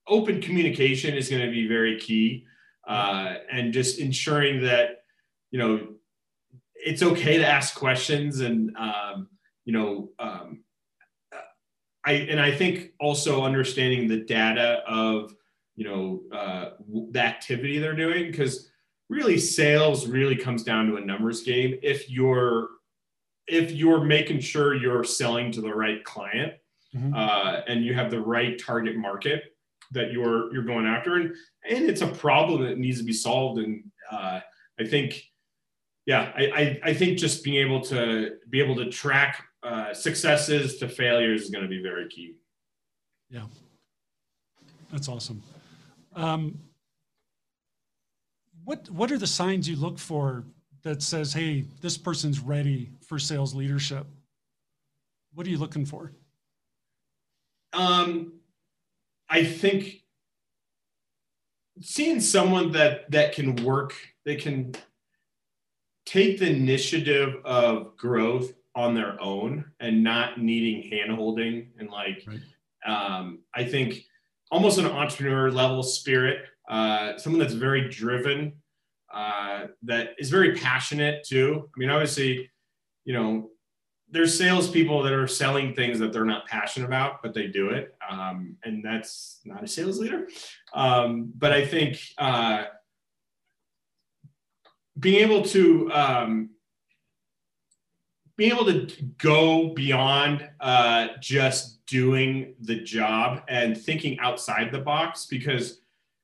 open 0.07 0.41
communication 0.41 1.15
is 1.15 1.29
going 1.29 1.45
to 1.45 1.51
be 1.51 1.67
very 1.67 1.99
key. 1.99 2.47
Uh, 2.87 3.35
and 3.51 3.73
just 3.73 3.99
ensuring 3.99 4.63
that, 4.63 5.05
you 5.51 5.59
know, 5.59 5.89
it's 6.75 7.03
okay 7.03 7.39
to 7.39 7.47
ask 7.47 7.75
questions 7.77 8.41
and, 8.41 8.77
um, 8.77 9.29
you 9.65 9.73
know, 9.73 10.11
um, 10.19 10.65
I 12.05 12.13
and 12.13 12.41
I 12.41 12.51
think 12.51 12.93
also 12.99 13.45
understanding 13.45 14.09
the 14.09 14.19
data 14.19 14.83
of 14.87 15.35
you 15.77 15.85
know 15.85 16.23
uh, 16.37 16.71
the 17.11 17.21
activity 17.21 17.79
they're 17.79 17.95
doing 17.95 18.31
because 18.31 18.71
really 19.13 19.39
sales 19.39 20.07
really 20.07 20.37
comes 20.37 20.63
down 20.63 20.87
to 20.89 20.97
a 20.97 21.01
numbers 21.01 21.43
game. 21.43 21.79
If 21.83 22.11
you're 22.11 22.69
if 23.47 23.73
you're 23.73 24.03
making 24.03 24.41
sure 24.41 24.75
you're 24.75 25.05
selling 25.05 25.53
to 25.53 25.61
the 25.61 25.75
right 25.75 26.03
client 26.05 26.55
mm-hmm. 26.95 27.13
uh, 27.15 27.61
and 27.67 27.85
you 27.85 27.93
have 27.93 28.11
the 28.11 28.21
right 28.21 28.59
target 28.59 28.97
market 28.97 29.45
that 29.91 30.13
you're 30.13 30.53
you're 30.53 30.63
going 30.63 30.87
after 30.87 31.17
and 31.17 31.35
and 31.69 31.85
it's 31.85 32.01
a 32.01 32.07
problem 32.07 32.63
that 32.63 32.79
needs 32.79 32.99
to 32.99 33.05
be 33.05 33.13
solved 33.13 33.61
and 33.61 33.85
uh, 34.11 34.41
I 34.81 34.85
think 34.85 35.23
yeah 36.07 36.33
I, 36.35 36.45
I 36.47 36.81
I 36.91 36.95
think 36.95 37.19
just 37.19 37.45
being 37.45 37.67
able 37.67 37.81
to 37.83 38.37
be 38.49 38.61
able 38.61 38.77
to 38.77 38.91
track 38.91 39.45
uh, 39.63 39.93
successes 39.93 40.79
to 40.79 40.89
failures 40.89 41.43
is 41.43 41.51
going 41.51 41.63
to 41.63 41.69
be 41.69 41.83
very 41.83 42.09
key. 42.09 42.37
Yeah, 43.31 43.47
that's 44.91 45.09
awesome. 45.09 45.43
Um, 46.15 46.59
what 48.65 48.89
what 48.91 49.11
are 49.11 49.19
the 49.19 49.27
signs 49.27 49.69
you 49.69 49.77
look 49.77 49.99
for 49.99 50.45
that 50.83 51.03
says, 51.03 51.33
"Hey, 51.33 51.65
this 51.81 51.97
person's 51.97 52.41
ready 52.41 52.91
for 53.07 53.19
sales 53.19 53.55
leadership"? 53.55 54.07
What 55.35 55.47
are 55.47 55.51
you 55.51 55.59
looking 55.59 55.87
for? 55.87 56.13
Um, 57.73 58.35
I 59.29 59.45
think 59.45 60.03
seeing 61.81 62.21
someone 62.21 62.73
that 62.73 63.11
that 63.11 63.35
can 63.35 63.57
work, 63.65 63.95
they 64.25 64.37
can 64.37 64.75
take 66.05 66.39
the 66.39 66.51
initiative 66.51 67.37
of 67.45 67.97
growth 67.97 68.53
on 68.75 68.95
their 68.95 69.21
own 69.21 69.65
and 69.81 70.03
not 70.03 70.41
needing 70.41 70.91
handholding 70.91 71.67
and 71.79 71.91
like 71.91 72.27
right. 72.27 72.41
um, 72.87 73.41
I 73.55 73.65
think 73.65 74.05
almost 74.51 74.79
an 74.79 74.87
entrepreneur 74.87 75.51
level 75.51 75.83
spirit, 75.83 76.47
uh, 76.73 77.19
someone 77.19 77.39
that's 77.39 77.53
very 77.53 77.91
driven 77.91 78.55
uh, 79.13 79.67
that 79.83 80.15
is 80.19 80.31
very 80.31 80.55
passionate 80.55 81.23
too. 81.23 81.69
I 81.69 81.79
mean, 81.79 81.91
obviously, 81.91 82.51
you 83.05 83.13
know, 83.13 83.51
there's 84.09 84.37
salespeople 84.39 85.03
that 85.03 85.13
are 85.13 85.27
selling 85.27 85.75
things 85.75 85.99
that 85.99 86.15
they're 86.15 86.25
not 86.25 86.47
passionate 86.47 86.87
about, 86.87 87.23
but 87.23 87.35
they 87.35 87.47
do 87.47 87.69
it, 87.69 87.95
um, 88.11 88.57
and 88.65 88.83
that's 88.83 89.41
not 89.45 89.63
a 89.63 89.69
sales 89.69 89.99
leader. 89.99 90.29
Um, 90.73 91.31
but 91.37 91.53
I 91.53 91.67
think 91.67 92.01
uh, 92.17 92.65
being 94.99 95.21
able 95.21 95.43
to 95.43 95.93
um, 95.93 96.51
being 98.37 98.51
able 98.51 98.65
to 98.65 98.89
go 99.19 99.75
beyond 99.75 100.49
uh, 100.61 101.09
just 101.21 101.85
doing 101.85 102.55
the 102.63 102.77
job 102.77 103.43
and 103.49 103.77
thinking 103.77 104.19
outside 104.21 104.73
the 104.73 104.81
box 104.81 105.27
because 105.27 105.82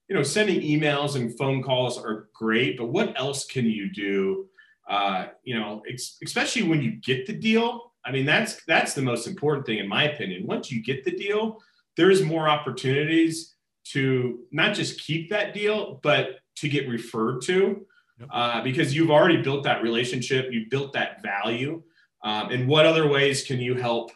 you 0.09 0.17
know 0.17 0.23
sending 0.23 0.61
emails 0.61 1.17
and 1.17 1.37
phone 1.37 1.63
calls 1.63 1.99
are 1.99 2.29
great 2.35 2.79
but 2.79 2.87
what 2.87 3.19
else 3.19 3.45
can 3.45 3.67
you 3.67 3.91
do? 3.93 4.47
Uh, 4.89 5.27
you 5.45 5.59
know 5.59 5.83
ex- 5.89 6.17
especially 6.25 6.63
when 6.63 6.83
you 6.83 6.93
get 6.93 7.27
the 7.27 7.33
deal. 7.33 7.93
I 8.05 8.13
mean 8.13 8.25
that's 8.25 8.65
that's 8.65 8.95
the 8.95 9.03
most 9.03 9.27
important 9.27 9.67
thing 9.67 9.79
in 9.79 9.89
my 9.89 10.05
opinion. 10.05 10.47
Once 10.47 10.71
you 10.71 10.83
get 10.83 11.05
the 11.05 11.13
deal 11.13 11.59
there's 11.97 12.23
more 12.23 12.49
opportunities 12.49 13.57
to 13.83 14.41
not 14.53 14.75
just 14.75 15.01
keep 15.01 15.29
that 15.31 15.53
deal 15.53 16.01
but 16.03 16.39
to 16.57 16.69
get 16.69 16.89
referred 16.89 17.43
to 17.43 17.85
yep. 18.19 18.29
uh, 18.33 18.63
because 18.63 18.95
you've 18.95 19.11
already 19.11 19.43
built 19.43 19.65
that 19.65 19.83
relationship 19.83 20.53
you 20.53 20.67
built 20.71 20.93
that 20.93 21.23
value. 21.23 21.83
Um, 22.25 22.51
and 22.51 22.69
what 22.69 22.87
other 22.87 23.09
ways 23.09 23.45
can 23.45 23.61
you 23.61 23.75
help 23.75 24.11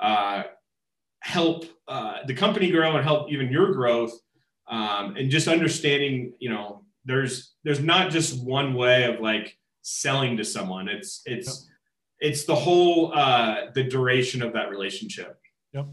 uh, 0.00 0.42
help 1.20 1.64
uh, 1.88 2.18
the 2.26 2.34
company 2.34 2.70
grow 2.70 2.96
and 2.96 3.04
help 3.04 3.30
even 3.30 3.50
your 3.50 3.72
growth 3.72 4.12
um, 4.68 5.16
and 5.16 5.30
just 5.30 5.48
understanding 5.48 6.32
you 6.38 6.50
know 6.50 6.84
there's 7.04 7.54
there's 7.64 7.80
not 7.80 8.10
just 8.10 8.42
one 8.42 8.74
way 8.74 9.04
of 9.04 9.20
like 9.20 9.56
selling 9.82 10.36
to 10.36 10.44
someone. 10.44 10.88
It's 10.88 11.22
it's 11.24 11.68
yep. 12.20 12.30
it's 12.30 12.44
the 12.44 12.54
whole 12.54 13.12
uh, 13.14 13.70
the 13.74 13.84
duration 13.84 14.42
of 14.42 14.52
that 14.52 14.70
relationship. 14.70 15.38
Yep. 15.72 15.86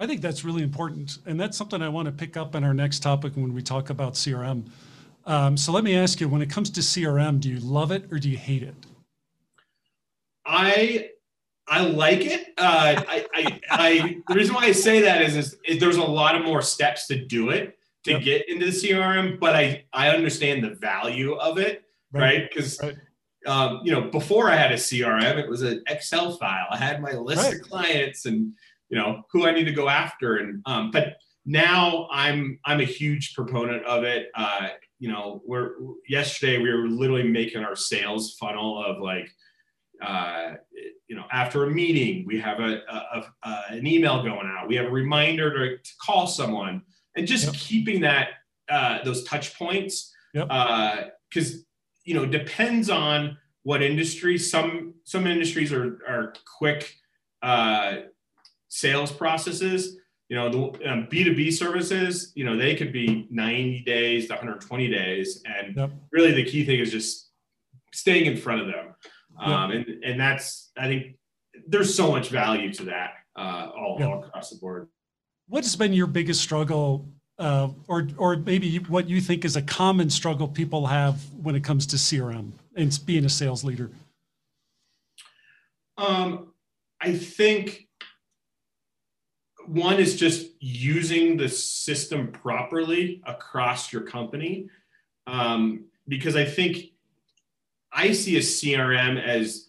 I 0.00 0.06
think 0.06 0.20
that's 0.20 0.44
really 0.44 0.62
important 0.62 1.18
and 1.26 1.40
that's 1.40 1.56
something 1.56 1.82
i 1.82 1.88
want 1.88 2.06
to 2.06 2.12
pick 2.12 2.36
up 2.36 2.54
in 2.54 2.62
our 2.62 2.72
next 2.72 3.00
topic 3.00 3.32
when 3.34 3.52
we 3.52 3.62
talk 3.62 3.90
about 3.90 4.12
crm 4.12 4.68
um, 5.26 5.56
so 5.56 5.72
let 5.72 5.82
me 5.82 5.96
ask 5.96 6.20
you 6.20 6.28
when 6.28 6.40
it 6.40 6.48
comes 6.48 6.70
to 6.70 6.80
crm 6.80 7.40
do 7.40 7.48
you 7.48 7.58
love 7.58 7.90
it 7.90 8.04
or 8.12 8.18
do 8.20 8.30
you 8.30 8.36
hate 8.36 8.62
it? 8.62 8.74
I 10.46 11.10
I 11.68 11.82
like 11.82 12.22
it. 12.22 12.54
Uh, 12.56 13.02
I, 13.06 13.26
I, 13.34 13.60
I, 13.70 14.16
the 14.26 14.34
reason 14.34 14.54
why 14.54 14.62
I 14.62 14.72
say 14.72 15.02
that 15.02 15.20
is, 15.20 15.36
is, 15.36 15.56
is, 15.66 15.78
there's 15.78 15.98
a 15.98 16.02
lot 16.02 16.34
of 16.34 16.42
more 16.42 16.62
steps 16.62 17.06
to 17.08 17.26
do 17.26 17.50
it 17.50 17.77
to 18.08 18.14
yep. 18.14 18.22
get 18.22 18.48
into 18.48 18.66
the 18.66 18.72
CRM, 18.72 19.38
but 19.38 19.54
I, 19.54 19.84
I 19.92 20.10
understand 20.10 20.64
the 20.64 20.74
value 20.74 21.34
of 21.34 21.58
it, 21.58 21.84
right? 22.12 22.48
Because, 22.48 22.78
right? 22.82 22.96
right. 23.46 23.52
um, 23.52 23.80
you 23.84 23.92
know, 23.92 24.10
before 24.10 24.50
I 24.50 24.56
had 24.56 24.72
a 24.72 24.76
CRM, 24.76 25.36
it 25.38 25.48
was 25.48 25.62
an 25.62 25.82
Excel 25.88 26.36
file. 26.36 26.66
I 26.70 26.76
had 26.76 27.00
my 27.00 27.12
list 27.12 27.44
right. 27.44 27.54
of 27.54 27.62
clients 27.62 28.26
and, 28.26 28.52
you 28.88 28.98
know, 28.98 29.22
who 29.32 29.46
I 29.46 29.52
need 29.52 29.64
to 29.64 29.72
go 29.72 29.88
after. 29.88 30.36
And, 30.36 30.62
um, 30.66 30.90
but 30.90 31.16
now 31.46 32.08
I'm, 32.10 32.58
I'm 32.64 32.80
a 32.80 32.84
huge 32.84 33.34
proponent 33.34 33.84
of 33.84 34.04
it. 34.04 34.28
Uh, 34.34 34.68
you 34.98 35.08
know, 35.08 35.42
we're, 35.46 35.72
yesterday 36.08 36.58
we 36.58 36.72
were 36.72 36.88
literally 36.88 37.28
making 37.28 37.62
our 37.62 37.76
sales 37.76 38.34
funnel 38.34 38.84
of 38.84 39.00
like, 39.00 39.30
uh, 40.02 40.54
you 41.08 41.16
know, 41.16 41.24
after 41.32 41.64
a 41.64 41.70
meeting, 41.70 42.24
we 42.26 42.38
have 42.38 42.60
a, 42.60 42.82
a, 42.88 43.24
a, 43.42 43.62
an 43.70 43.86
email 43.86 44.22
going 44.22 44.46
out. 44.46 44.68
We 44.68 44.76
have 44.76 44.86
a 44.86 44.90
reminder 44.90 45.52
to, 45.52 45.76
to 45.78 45.92
call 46.04 46.26
someone, 46.26 46.82
and 47.18 47.26
just 47.26 47.46
yep. 47.46 47.54
keeping 47.54 48.00
that 48.02 48.28
uh, 48.70 49.02
those 49.04 49.24
touch 49.24 49.58
points. 49.58 50.14
Because 50.32 50.46
yep. 50.46 50.48
uh, 50.50 51.58
you 52.04 52.14
know, 52.14 52.24
depends 52.24 52.88
on 52.88 53.36
what 53.64 53.82
industry. 53.82 54.38
Some 54.38 54.94
some 55.04 55.26
industries 55.26 55.72
are 55.72 55.98
are 56.08 56.32
quick 56.58 56.94
uh, 57.42 57.96
sales 58.68 59.12
processes. 59.12 59.98
You 60.28 60.36
know, 60.36 60.48
the 60.50 60.90
um, 60.90 61.06
B2B 61.10 61.54
services, 61.54 62.32
you 62.34 62.44
know, 62.44 62.54
they 62.54 62.74
could 62.74 62.92
be 62.92 63.26
90 63.30 63.80
days 63.84 64.26
to 64.26 64.34
120 64.34 64.88
days. 64.88 65.42
And 65.46 65.74
yep. 65.74 65.90
really 66.12 66.32
the 66.32 66.44
key 66.44 66.66
thing 66.66 66.80
is 66.80 66.92
just 66.92 67.30
staying 67.94 68.26
in 68.26 68.36
front 68.36 68.60
of 68.60 68.66
them. 68.66 68.94
Um, 69.40 69.70
and, 69.70 69.86
and 70.04 70.20
that's, 70.20 70.70
I 70.76 70.86
think 70.86 71.16
there's 71.66 71.94
so 71.94 72.10
much 72.10 72.28
value 72.28 72.72
to 72.74 72.84
that 72.84 73.12
uh, 73.36 73.70
all, 73.74 74.02
all 74.02 74.22
across 74.22 74.50
the 74.50 74.56
board. 74.56 74.88
What's 75.48 75.74
been 75.76 75.92
your 75.92 76.06
biggest 76.06 76.40
struggle 76.40 77.08
uh, 77.38 77.68
or, 77.86 78.08
or 78.16 78.36
maybe 78.36 78.78
what 78.80 79.08
you 79.08 79.20
think 79.20 79.44
is 79.44 79.56
a 79.56 79.62
common 79.62 80.10
struggle 80.10 80.48
people 80.48 80.86
have 80.86 81.20
when 81.42 81.54
it 81.54 81.64
comes 81.64 81.86
to 81.86 81.96
CRM 81.96 82.50
and 82.76 82.98
being 83.06 83.24
a 83.24 83.28
sales 83.28 83.64
leader? 83.64 83.90
Um, 85.96 86.52
I 87.00 87.12
think 87.16 87.88
one 89.66 89.98
is 89.98 90.16
just 90.16 90.48
using 90.60 91.36
the 91.36 91.48
system 91.48 92.32
properly 92.32 93.22
across 93.26 93.92
your 93.92 94.02
company. 94.02 94.68
Um, 95.26 95.84
because 96.06 96.36
I 96.36 96.44
think 96.44 96.92
I 97.92 98.12
see 98.12 98.36
a 98.36 98.40
CRM 98.40 99.22
as 99.22 99.68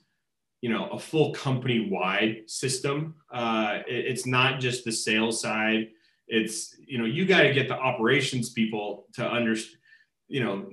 you 0.62 0.70
know 0.70 0.88
a 0.90 1.00
full 1.00 1.34
company 1.34 1.90
wide 1.90 2.42
system. 2.48 3.16
Uh, 3.32 3.80
it, 3.88 4.06
it's 4.06 4.26
not 4.26 4.60
just 4.60 4.84
the 4.84 4.92
sales 4.92 5.42
side. 5.42 5.90
It's 6.28 6.76
you 6.86 6.98
know 6.98 7.06
you 7.06 7.26
got 7.26 7.44
to 7.44 7.54
get 7.54 7.68
the 7.68 7.78
operations 7.78 8.50
people 8.50 9.08
to 9.14 9.28
understand. 9.28 9.78
You 10.28 10.44
know, 10.44 10.70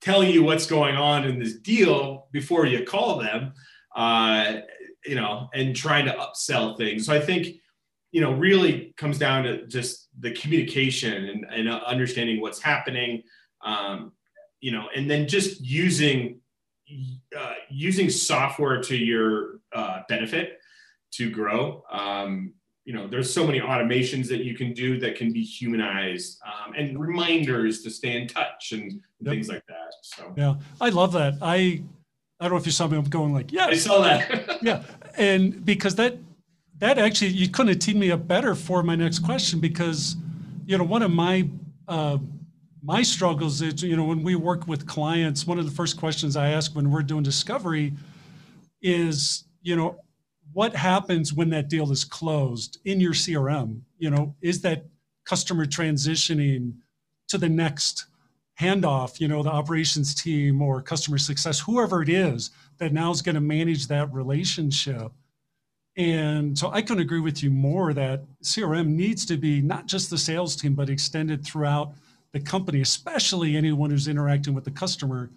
telling 0.00 0.30
you 0.30 0.44
what's 0.44 0.66
going 0.66 0.96
on 0.96 1.24
in 1.24 1.38
this 1.38 1.54
deal 1.54 2.28
before 2.30 2.66
you 2.66 2.84
call 2.84 3.18
them. 3.18 3.52
Uh, 3.94 4.60
you 5.04 5.16
know, 5.16 5.48
and 5.54 5.74
trying 5.74 6.04
to 6.04 6.12
upsell 6.12 6.76
things. 6.76 7.06
So 7.06 7.14
I 7.14 7.20
think 7.20 7.56
you 8.12 8.20
know 8.20 8.32
really 8.32 8.94
comes 8.96 9.18
down 9.18 9.44
to 9.44 9.66
just 9.66 10.08
the 10.18 10.32
communication 10.32 11.24
and, 11.24 11.46
and 11.50 11.68
understanding 11.68 12.40
what's 12.40 12.60
happening. 12.60 13.22
Um, 13.62 14.12
you 14.60 14.72
know, 14.72 14.88
and 14.94 15.10
then 15.10 15.26
just 15.26 15.60
using 15.60 16.40
uh, 17.36 17.54
using 17.68 18.10
software 18.10 18.80
to 18.82 18.96
your 18.96 19.60
uh, 19.72 20.00
benefit 20.08 20.60
to 21.12 21.30
grow. 21.30 21.84
Um, 21.90 22.54
you 22.84 22.94
know, 22.94 23.06
there's 23.06 23.32
so 23.32 23.46
many 23.46 23.60
automations 23.60 24.28
that 24.28 24.42
you 24.42 24.54
can 24.54 24.72
do 24.72 24.98
that 25.00 25.16
can 25.16 25.32
be 25.32 25.42
humanized 25.42 26.40
um, 26.44 26.72
and 26.74 26.98
reminders 26.98 27.82
to 27.82 27.90
stay 27.90 28.20
in 28.20 28.26
touch 28.26 28.72
and 28.72 28.92
yep. 29.20 29.32
things 29.32 29.48
like 29.48 29.64
that. 29.66 29.92
So 30.02 30.32
yeah, 30.36 30.54
I 30.80 30.88
love 30.88 31.12
that. 31.12 31.34
I 31.42 31.82
I 32.40 32.44
don't 32.44 32.52
know 32.52 32.56
if 32.56 32.66
you 32.66 32.72
saw 32.72 32.88
me. 32.88 32.96
I'm 32.96 33.04
going 33.04 33.34
like, 33.34 33.52
yeah. 33.52 33.66
I 33.66 33.74
saw 33.74 34.00
that. 34.00 34.58
yeah, 34.62 34.82
and 35.16 35.64
because 35.64 35.94
that 35.96 36.16
that 36.78 36.98
actually 36.98 37.28
you 37.28 37.48
couldn't 37.48 37.68
have 37.68 37.78
teed 37.78 37.96
me 37.96 38.10
up 38.10 38.26
better 38.26 38.54
for 38.54 38.82
my 38.82 38.96
next 38.96 39.20
question 39.20 39.60
because 39.60 40.16
you 40.66 40.78
know 40.78 40.84
one 40.84 41.02
of 41.02 41.10
my 41.10 41.48
uh, 41.86 42.18
my 42.82 43.02
struggles 43.02 43.60
is, 43.62 43.82
you 43.82 43.96
know, 43.96 44.04
when 44.04 44.22
we 44.22 44.34
work 44.34 44.66
with 44.66 44.86
clients, 44.86 45.46
one 45.46 45.58
of 45.58 45.64
the 45.64 45.70
first 45.70 45.98
questions 45.98 46.36
I 46.36 46.50
ask 46.50 46.74
when 46.74 46.90
we're 46.90 47.02
doing 47.02 47.22
discovery 47.22 47.94
is, 48.82 49.44
you 49.62 49.76
know, 49.76 50.00
what 50.52 50.74
happens 50.74 51.32
when 51.32 51.50
that 51.50 51.68
deal 51.68 51.92
is 51.92 52.04
closed 52.04 52.78
in 52.84 53.00
your 53.00 53.12
CRM? 53.12 53.82
You 53.98 54.10
know, 54.10 54.34
is 54.40 54.62
that 54.62 54.86
customer 55.24 55.66
transitioning 55.66 56.74
to 57.28 57.38
the 57.38 57.48
next 57.48 58.06
handoff, 58.58 59.20
you 59.20 59.28
know, 59.28 59.42
the 59.42 59.50
operations 59.50 60.14
team 60.14 60.60
or 60.60 60.82
customer 60.82 61.18
success, 61.18 61.60
whoever 61.60 62.02
it 62.02 62.08
is 62.08 62.50
that 62.78 62.92
now 62.92 63.10
is 63.10 63.22
going 63.22 63.34
to 63.34 63.40
manage 63.40 63.86
that 63.86 64.12
relationship? 64.12 65.12
And 65.96 66.58
so 66.58 66.70
I 66.70 66.82
couldn't 66.82 67.02
agree 67.02 67.20
with 67.20 67.42
you 67.42 67.50
more 67.50 67.92
that 67.92 68.22
CRM 68.42 68.88
needs 68.88 69.26
to 69.26 69.36
be 69.36 69.60
not 69.60 69.86
just 69.86 70.08
the 70.08 70.18
sales 70.18 70.56
team, 70.56 70.74
but 70.74 70.88
extended 70.88 71.44
throughout 71.44 71.92
the 72.32 72.40
company, 72.40 72.80
especially 72.80 73.56
anyone 73.56 73.90
who's 73.90 74.08
interacting 74.08 74.54
with 74.54 74.64
the 74.64 74.70
customer, 74.70 75.30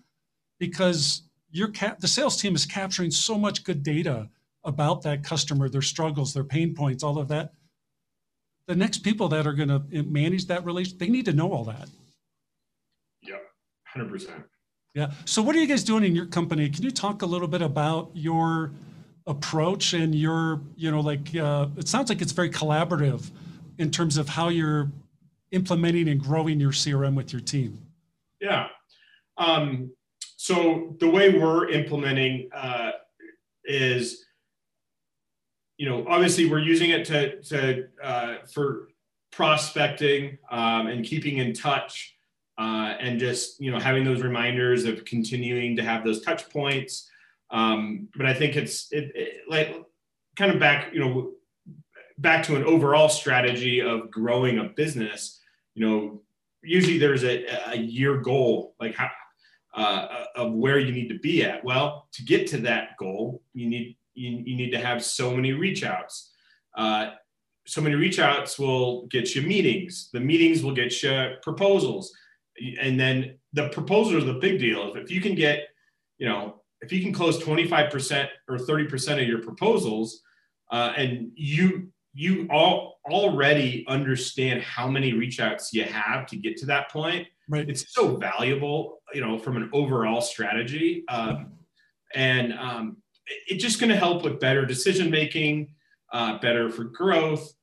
because 0.59 1.23
your 1.51 1.69
cap- 1.69 1.99
the 1.99 2.07
sales 2.07 2.39
team 2.39 2.55
is 2.55 2.65
capturing 2.65 3.11
so 3.11 3.37
much 3.37 3.63
good 3.63 3.83
data 3.83 4.29
about 4.63 5.01
that 5.03 5.23
customer, 5.23 5.69
their 5.69 5.81
struggles, 5.81 6.33
their 6.33 6.43
pain 6.43 6.73
points, 6.73 7.03
all 7.03 7.17
of 7.19 7.27
that. 7.27 7.53
The 8.67 8.75
next 8.75 8.99
people 8.99 9.27
that 9.29 9.45
are 9.45 9.53
going 9.53 9.69
to 9.69 10.03
manage 10.03 10.47
that 10.47 10.63
relation, 10.65 10.97
they 10.97 11.09
need 11.09 11.25
to 11.25 11.33
know 11.33 11.51
all 11.51 11.65
that. 11.65 11.89
Yeah, 13.21 13.37
hundred 13.85 14.09
percent. 14.09 14.43
Yeah. 14.93 15.11
So, 15.25 15.41
what 15.41 15.55
are 15.55 15.59
you 15.59 15.67
guys 15.67 15.83
doing 15.83 16.03
in 16.03 16.15
your 16.15 16.27
company? 16.27 16.69
Can 16.69 16.83
you 16.83 16.91
talk 16.91 17.23
a 17.23 17.25
little 17.25 17.47
bit 17.47 17.61
about 17.61 18.11
your 18.13 18.71
approach 19.25 19.93
and 19.93 20.13
your, 20.13 20.61
you 20.75 20.91
know, 20.91 20.99
like 21.01 21.35
uh, 21.35 21.67
it 21.77 21.87
sounds 21.87 22.09
like 22.09 22.21
it's 22.21 22.31
very 22.31 22.49
collaborative 22.49 23.31
in 23.77 23.89
terms 23.89 24.17
of 24.17 24.29
how 24.29 24.49
you're 24.49 24.91
implementing 25.53 26.09
and 26.09 26.21
growing 26.21 26.59
your 26.59 26.71
CRM 26.71 27.15
with 27.15 27.31
your 27.31 27.41
team? 27.41 27.79
Yeah. 28.41 28.67
Um, 29.37 29.91
so 30.35 30.95
the 30.99 31.09
way 31.09 31.37
we're 31.37 31.69
implementing 31.69 32.49
uh, 32.53 32.91
is, 33.63 34.25
you 35.77 35.87
know, 35.87 36.05
obviously 36.07 36.49
we're 36.49 36.59
using 36.59 36.89
it 36.89 37.05
to, 37.05 37.41
to 37.43 37.87
uh, 38.03 38.35
for 38.53 38.89
prospecting 39.31 40.37
um, 40.51 40.87
and 40.87 41.05
keeping 41.05 41.37
in 41.37 41.53
touch 41.53 42.15
uh, 42.57 42.95
and 42.99 43.19
just 43.19 43.59
you 43.59 43.71
know 43.71 43.79
having 43.79 44.03
those 44.03 44.21
reminders 44.21 44.85
of 44.85 45.05
continuing 45.05 45.75
to 45.75 45.83
have 45.83 46.03
those 46.03 46.21
touch 46.21 46.49
points. 46.49 47.09
Um, 47.49 48.09
but 48.15 48.25
I 48.25 48.33
think 48.33 48.55
it's 48.55 48.91
it, 48.91 49.11
it, 49.15 49.41
like 49.49 49.75
kind 50.37 50.51
of 50.51 50.59
back 50.59 50.93
you 50.93 50.99
know 50.99 51.31
back 52.17 52.43
to 52.45 52.55
an 52.55 52.63
overall 52.63 53.09
strategy 53.09 53.81
of 53.81 54.11
growing 54.11 54.59
a 54.59 54.65
business. 54.65 55.39
You 55.75 55.85
know, 55.85 56.21
usually 56.63 56.97
there's 56.97 57.23
a, 57.23 57.45
a 57.71 57.77
year 57.77 58.17
goal, 58.17 58.75
like 58.79 58.95
how, 58.95 59.09
uh, 59.73 60.25
of 60.35 60.53
where 60.53 60.79
you 60.79 60.91
need 60.91 61.09
to 61.09 61.19
be 61.19 61.43
at. 61.43 61.63
Well, 61.63 62.07
to 62.13 62.23
get 62.23 62.47
to 62.47 62.57
that 62.59 62.97
goal, 62.97 63.41
you 63.53 63.67
need 63.69 63.97
you, 64.13 64.43
you 64.45 64.55
need 64.55 64.71
to 64.71 64.79
have 64.79 65.03
so 65.03 65.35
many 65.35 65.53
reach 65.53 65.83
outs. 65.83 66.31
Uh, 66.75 67.11
so 67.65 67.81
many 67.81 67.95
reach 67.95 68.19
outs 68.19 68.59
will 68.59 69.07
get 69.07 69.35
you 69.35 69.41
meetings. 69.41 70.09
The 70.13 70.19
meetings 70.19 70.63
will 70.63 70.73
get 70.73 71.01
you 71.01 71.35
proposals. 71.41 72.13
And 72.79 72.99
then 72.99 73.39
the 73.53 73.69
proposals 73.69 74.23
are 74.23 74.25
the 74.25 74.39
big 74.39 74.59
deal. 74.59 74.93
If 74.95 75.09
you 75.09 75.21
can 75.21 75.33
get, 75.35 75.69
you 76.17 76.27
know, 76.27 76.61
if 76.81 76.91
you 76.91 77.01
can 77.01 77.13
close 77.13 77.41
25% 77.41 78.27
or 78.49 78.57
30% 78.57 79.21
of 79.21 79.27
your 79.27 79.41
proposals 79.41 80.21
uh, 80.71 80.93
and 80.97 81.31
you 81.35 81.92
you 82.13 82.47
all 82.51 82.99
already 83.05 83.83
understand 83.87 84.61
how 84.61 84.87
many 84.87 85.13
reach 85.13 85.39
outs 85.39 85.73
you 85.73 85.83
have 85.83 86.25
to 86.25 86.37
get 86.37 86.55
to 86.57 86.65
that 86.65 86.89
point 86.89 87.27
right 87.49 87.69
it's 87.69 87.93
so 87.93 88.15
valuable 88.15 89.01
you 89.13 89.21
know 89.21 89.37
from 89.37 89.57
an 89.57 89.69
overall 89.73 90.21
strategy 90.21 91.03
um, 91.09 91.51
and 92.15 92.53
um, 92.53 92.97
it's 93.47 93.63
just 93.63 93.79
going 93.79 93.89
to 93.89 93.95
help 93.95 94.23
with 94.23 94.39
better 94.39 94.65
decision 94.65 95.09
making 95.09 95.69
uh, 96.11 96.37
better 96.39 96.69
for 96.69 96.85
growth. 96.85 97.53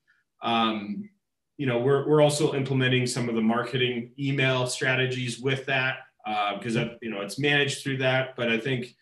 Um, 0.43 1.09
you 1.57 1.67
know, 1.67 1.79
we're, 1.79 2.09
we're 2.09 2.23
also 2.23 2.55
implementing 2.55 3.07
some 3.07 3.29
of 3.29 3.35
the 3.35 3.43
marketing 3.43 4.13
email 4.19 4.67
strategies 4.67 5.39
with 5.39 5.67
that 5.67 5.99
because 6.55 6.77
uh, 6.77 6.95
you 7.03 7.11
know 7.11 7.21
it's 7.21 7.39
managed 7.39 7.83
through 7.83 7.99
that. 7.99 8.37
But 8.37 8.51
I 8.51 8.59
think 8.59 8.95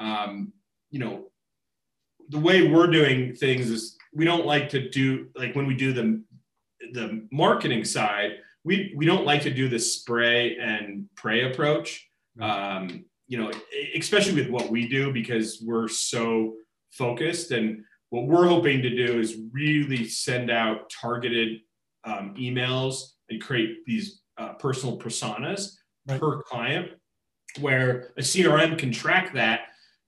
um, 0.00 0.52
you 0.90 0.98
know 0.98 1.26
the 2.30 2.38
way 2.38 2.68
we're 2.68 2.88
doing 2.88 3.34
things 3.34 3.70
is 3.70 3.96
we 4.14 4.24
don't 4.24 4.46
like 4.46 4.68
to 4.70 4.88
do 4.88 5.28
like 5.34 5.54
when 5.54 5.66
we 5.66 5.74
do 5.74 5.92
the 5.92 6.22
the 6.92 7.26
marketing 7.32 7.84
side 7.84 8.32
we 8.64 8.94
we 8.96 9.06
don't 9.06 9.24
like 9.24 9.42
to 9.42 9.50
do 9.50 9.68
the 9.68 9.78
spray 9.78 10.56
and 10.58 11.06
pray 11.16 11.50
approach 11.50 12.08
um, 12.40 13.04
you 13.26 13.38
know 13.38 13.50
especially 13.96 14.34
with 14.34 14.48
what 14.48 14.70
we 14.70 14.88
do 14.88 15.12
because 15.12 15.62
we're 15.64 15.88
so 15.88 16.54
focused 16.90 17.50
and 17.50 17.82
what 18.10 18.26
we're 18.26 18.46
hoping 18.46 18.80
to 18.82 18.90
do 18.90 19.18
is 19.18 19.36
really 19.52 20.06
send 20.06 20.50
out 20.50 20.90
targeted 20.90 21.58
um, 22.04 22.34
emails 22.38 23.14
and 23.28 23.42
create 23.42 23.84
these 23.86 24.20
uh, 24.38 24.52
personal 24.54 24.98
personas 24.98 25.72
right. 26.08 26.20
per 26.20 26.42
client 26.42 26.90
where 27.60 28.12
a 28.16 28.20
crm 28.20 28.78
can 28.78 28.92
track 28.92 29.32
that 29.34 29.60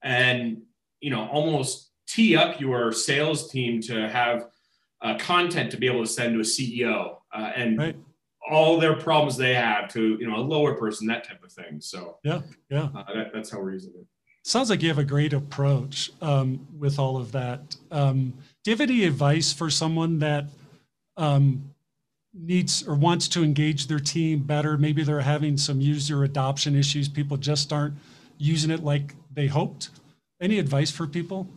and 0.03 0.63
you 1.01 1.11
know 1.11 1.27
almost 1.29 1.91
tee 2.17 2.37
up 2.37 2.61
your 2.61 2.93
sales 2.93 3.51
team 3.51 3.81
to 3.83 4.09
have 4.09 4.47
uh, 5.03 5.17
content 5.19 5.71
to 5.71 5.77
be 5.77 5.87
able 5.87 6.03
to 6.03 6.11
send 6.11 6.33
to 6.35 6.41
a 6.41 6.43
ceo 6.43 7.17
uh, 7.35 7.53
and 7.55 7.79
right. 7.79 7.97
all 8.51 8.79
their 8.79 8.97
problems 8.97 9.37
they 9.37 9.55
have 9.55 9.89
to 9.89 10.17
you 10.19 10.27
know 10.27 10.37
a 10.37 10.47
lower 10.55 10.75
person 10.75 11.07
that 11.07 11.27
type 11.29 11.43
of 11.45 11.53
thing 11.53 11.81
so 11.81 12.19
yeah 12.25 12.41
yeah 12.71 12.89
uh, 12.95 13.05
that, 13.15 13.31
that's 13.33 13.51
how 13.51 13.59
we're 13.59 13.73
using 13.73 13.93
it 13.95 14.07
Sounds 14.47 14.71
like 14.71 14.81
you 14.81 14.87
have 14.87 14.99
a 14.99 15.05
great 15.05 15.33
approach 15.33 16.13
um, 16.23 16.69
with 16.79 17.01
all 17.01 17.17
of 17.17 17.33
that. 17.33 17.75
Um, 17.91 18.33
do 18.63 18.71
you 18.71 18.77
have 18.77 18.81
any 18.81 19.03
advice 19.03 19.53
for 19.53 19.71
someone 19.71 20.21
that 20.21 20.45
um, 21.17 21.75
needs 22.33 22.87
or 22.87 22.95
wants 22.95 23.27
to 23.27 23.43
engage 23.43 23.89
their 23.89 23.99
team 23.99 24.45
better? 24.45 24.79
Maybe 24.79 25.03
they're 25.03 25.21
having 25.21 25.57
some 25.57 25.81
user 25.81 26.23
adoption 26.23 26.77
issues. 26.77 27.09
People 27.09 27.37
just 27.37 27.73
aren't 27.73 27.95
using 28.39 28.71
it 28.71 28.85
like 28.85 29.17
they 29.35 29.49
hoped. 29.49 29.91
Any 30.41 30.61
advice 30.61 30.93
for 30.93 31.09
people? 31.09 31.49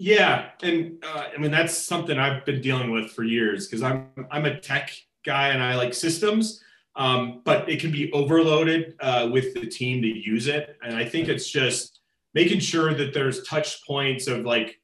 Yeah, 0.00 0.48
and 0.62 1.04
uh, 1.04 1.26
I 1.34 1.38
mean 1.38 1.50
that's 1.50 1.76
something 1.76 2.18
I've 2.18 2.44
been 2.44 2.60
dealing 2.60 2.90
with 2.90 3.12
for 3.12 3.22
years 3.22 3.66
because 3.66 3.82
I'm 3.82 4.08
I'm 4.30 4.46
a 4.46 4.58
tech 4.58 4.90
guy 5.24 5.48
and 5.48 5.62
I 5.62 5.76
like 5.76 5.94
systems 5.94 6.62
um, 6.96 7.42
but 7.44 7.68
it 7.68 7.80
can 7.80 7.92
be 7.92 8.12
overloaded 8.12 8.94
uh, 9.00 9.28
with 9.32 9.54
the 9.54 9.66
team 9.66 10.02
to 10.02 10.08
use 10.08 10.48
it. 10.48 10.76
And 10.82 10.96
I 10.96 11.04
think 11.04 11.28
it's 11.28 11.48
just 11.48 12.00
making 12.34 12.60
sure 12.60 12.94
that 12.94 13.14
there's 13.14 13.42
touch 13.44 13.84
points 13.86 14.26
of 14.26 14.44
like 14.44 14.80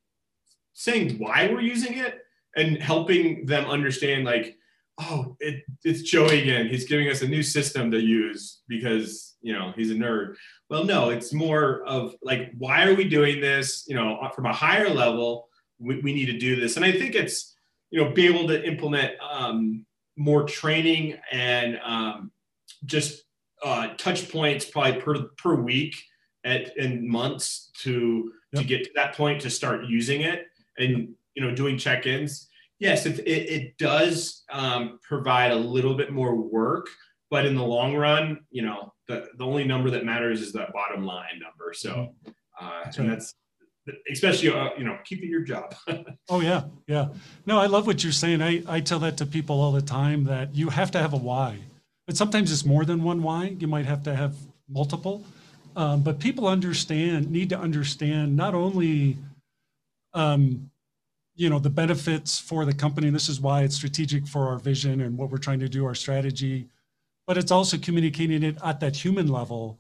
saying 0.72 1.18
why 1.18 1.48
we're 1.50 1.60
using 1.60 1.98
it 1.98 2.20
and 2.56 2.78
helping 2.78 3.46
them 3.46 3.66
understand 3.66 4.24
like, 4.24 4.56
oh, 4.98 5.36
it, 5.40 5.64
it's 5.84 6.02
Joey 6.02 6.42
again. 6.42 6.68
He's 6.68 6.88
giving 6.88 7.08
us 7.08 7.22
a 7.22 7.28
new 7.28 7.42
system 7.42 7.90
to 7.90 8.00
use 8.00 8.62
because 8.68 9.35
you 9.46 9.52
know 9.52 9.72
he's 9.76 9.92
a 9.92 9.94
nerd. 9.94 10.34
Well, 10.68 10.82
no, 10.82 11.10
it's 11.10 11.32
more 11.32 11.84
of 11.86 12.16
like, 12.20 12.50
why 12.58 12.84
are 12.84 12.96
we 12.96 13.04
doing 13.08 13.40
this? 13.40 13.84
You 13.86 13.94
know, 13.94 14.28
from 14.34 14.46
a 14.46 14.52
higher 14.52 14.90
level, 14.90 15.48
we, 15.78 16.00
we 16.00 16.12
need 16.12 16.26
to 16.26 16.36
do 16.36 16.56
this. 16.56 16.74
And 16.74 16.84
I 16.84 16.90
think 16.90 17.14
it's 17.14 17.54
you 17.90 18.02
know 18.02 18.10
be 18.10 18.26
able 18.26 18.48
to 18.48 18.66
implement 18.66 19.12
um, 19.22 19.86
more 20.16 20.42
training 20.42 21.16
and 21.30 21.78
um, 21.84 22.32
just 22.86 23.22
uh, 23.62 23.94
touch 23.96 24.28
points 24.32 24.64
probably 24.64 25.00
per 25.00 25.22
per 25.38 25.54
week 25.54 25.94
at 26.44 26.76
in 26.76 27.08
months 27.08 27.70
to 27.82 28.32
yep. 28.50 28.62
to 28.62 28.68
get 28.68 28.82
to 28.82 28.90
that 28.96 29.14
point 29.14 29.40
to 29.42 29.50
start 29.50 29.86
using 29.86 30.22
it 30.22 30.46
and 30.78 31.14
you 31.34 31.42
know 31.42 31.54
doing 31.54 31.78
check-ins 31.78 32.48
yes 32.78 33.06
it, 33.06 33.18
it, 33.20 33.48
it 33.48 33.78
does 33.78 34.44
um, 34.50 34.98
provide 35.02 35.50
a 35.52 35.56
little 35.56 35.94
bit 35.94 36.12
more 36.12 36.36
work 36.36 36.88
but 37.30 37.44
in 37.46 37.54
the 37.54 37.62
long 37.62 37.94
run 37.94 38.40
you 38.50 38.62
know 38.62 38.92
the, 39.08 39.28
the 39.38 39.44
only 39.44 39.64
number 39.64 39.90
that 39.90 40.04
matters 40.04 40.40
is 40.42 40.52
that 40.52 40.72
bottom 40.72 41.04
line 41.04 41.40
number. 41.40 41.72
So 41.72 42.14
uh, 42.60 42.84
that's 42.84 42.98
and 42.98 43.10
that's 43.10 43.34
especially 44.10 44.50
uh, 44.50 44.70
you 44.76 44.84
know 44.84 44.98
keeping 45.04 45.30
your 45.30 45.42
job. 45.42 45.74
Oh 46.28 46.40
yeah 46.40 46.64
yeah. 46.88 47.08
No 47.46 47.58
i 47.58 47.66
love 47.66 47.86
what 47.86 48.02
you're 48.02 48.12
saying. 48.12 48.42
I, 48.42 48.62
I 48.66 48.80
tell 48.80 48.98
that 49.00 49.16
to 49.18 49.26
people 49.26 49.60
all 49.60 49.70
the 49.70 49.80
time 49.80 50.24
that 50.24 50.54
you 50.56 50.70
have 50.70 50.90
to 50.92 50.98
have 50.98 51.12
a 51.12 51.16
why. 51.16 51.58
But 52.06 52.16
sometimes 52.16 52.50
it's 52.50 52.64
more 52.64 52.84
than 52.84 53.04
one 53.04 53.22
why. 53.22 53.56
You 53.58 53.68
might 53.68 53.86
have 53.86 54.02
to 54.04 54.14
have 54.14 54.34
multiple. 54.68 55.24
Um, 55.76 56.02
but 56.02 56.18
people 56.18 56.48
understand 56.48 57.30
need 57.30 57.48
to 57.50 57.58
understand 57.58 58.36
not 58.36 58.54
only 58.54 59.18
um, 60.14 60.70
you 61.36 61.48
know 61.48 61.60
the 61.60 61.70
benefits 61.70 62.40
for 62.40 62.64
the 62.64 62.74
company 62.74 63.10
this 63.10 63.28
is 63.28 63.40
why 63.40 63.62
it's 63.62 63.76
strategic 63.76 64.26
for 64.26 64.48
our 64.48 64.58
vision 64.58 65.02
and 65.02 65.16
what 65.16 65.30
we're 65.30 65.38
trying 65.38 65.60
to 65.60 65.68
do 65.68 65.84
our 65.84 65.94
strategy 65.94 66.66
but 67.26 67.36
it's 67.36 67.50
also 67.50 67.76
communicating 67.76 68.42
it 68.42 68.56
at 68.64 68.80
that 68.80 68.96
human 68.96 69.28
level 69.28 69.78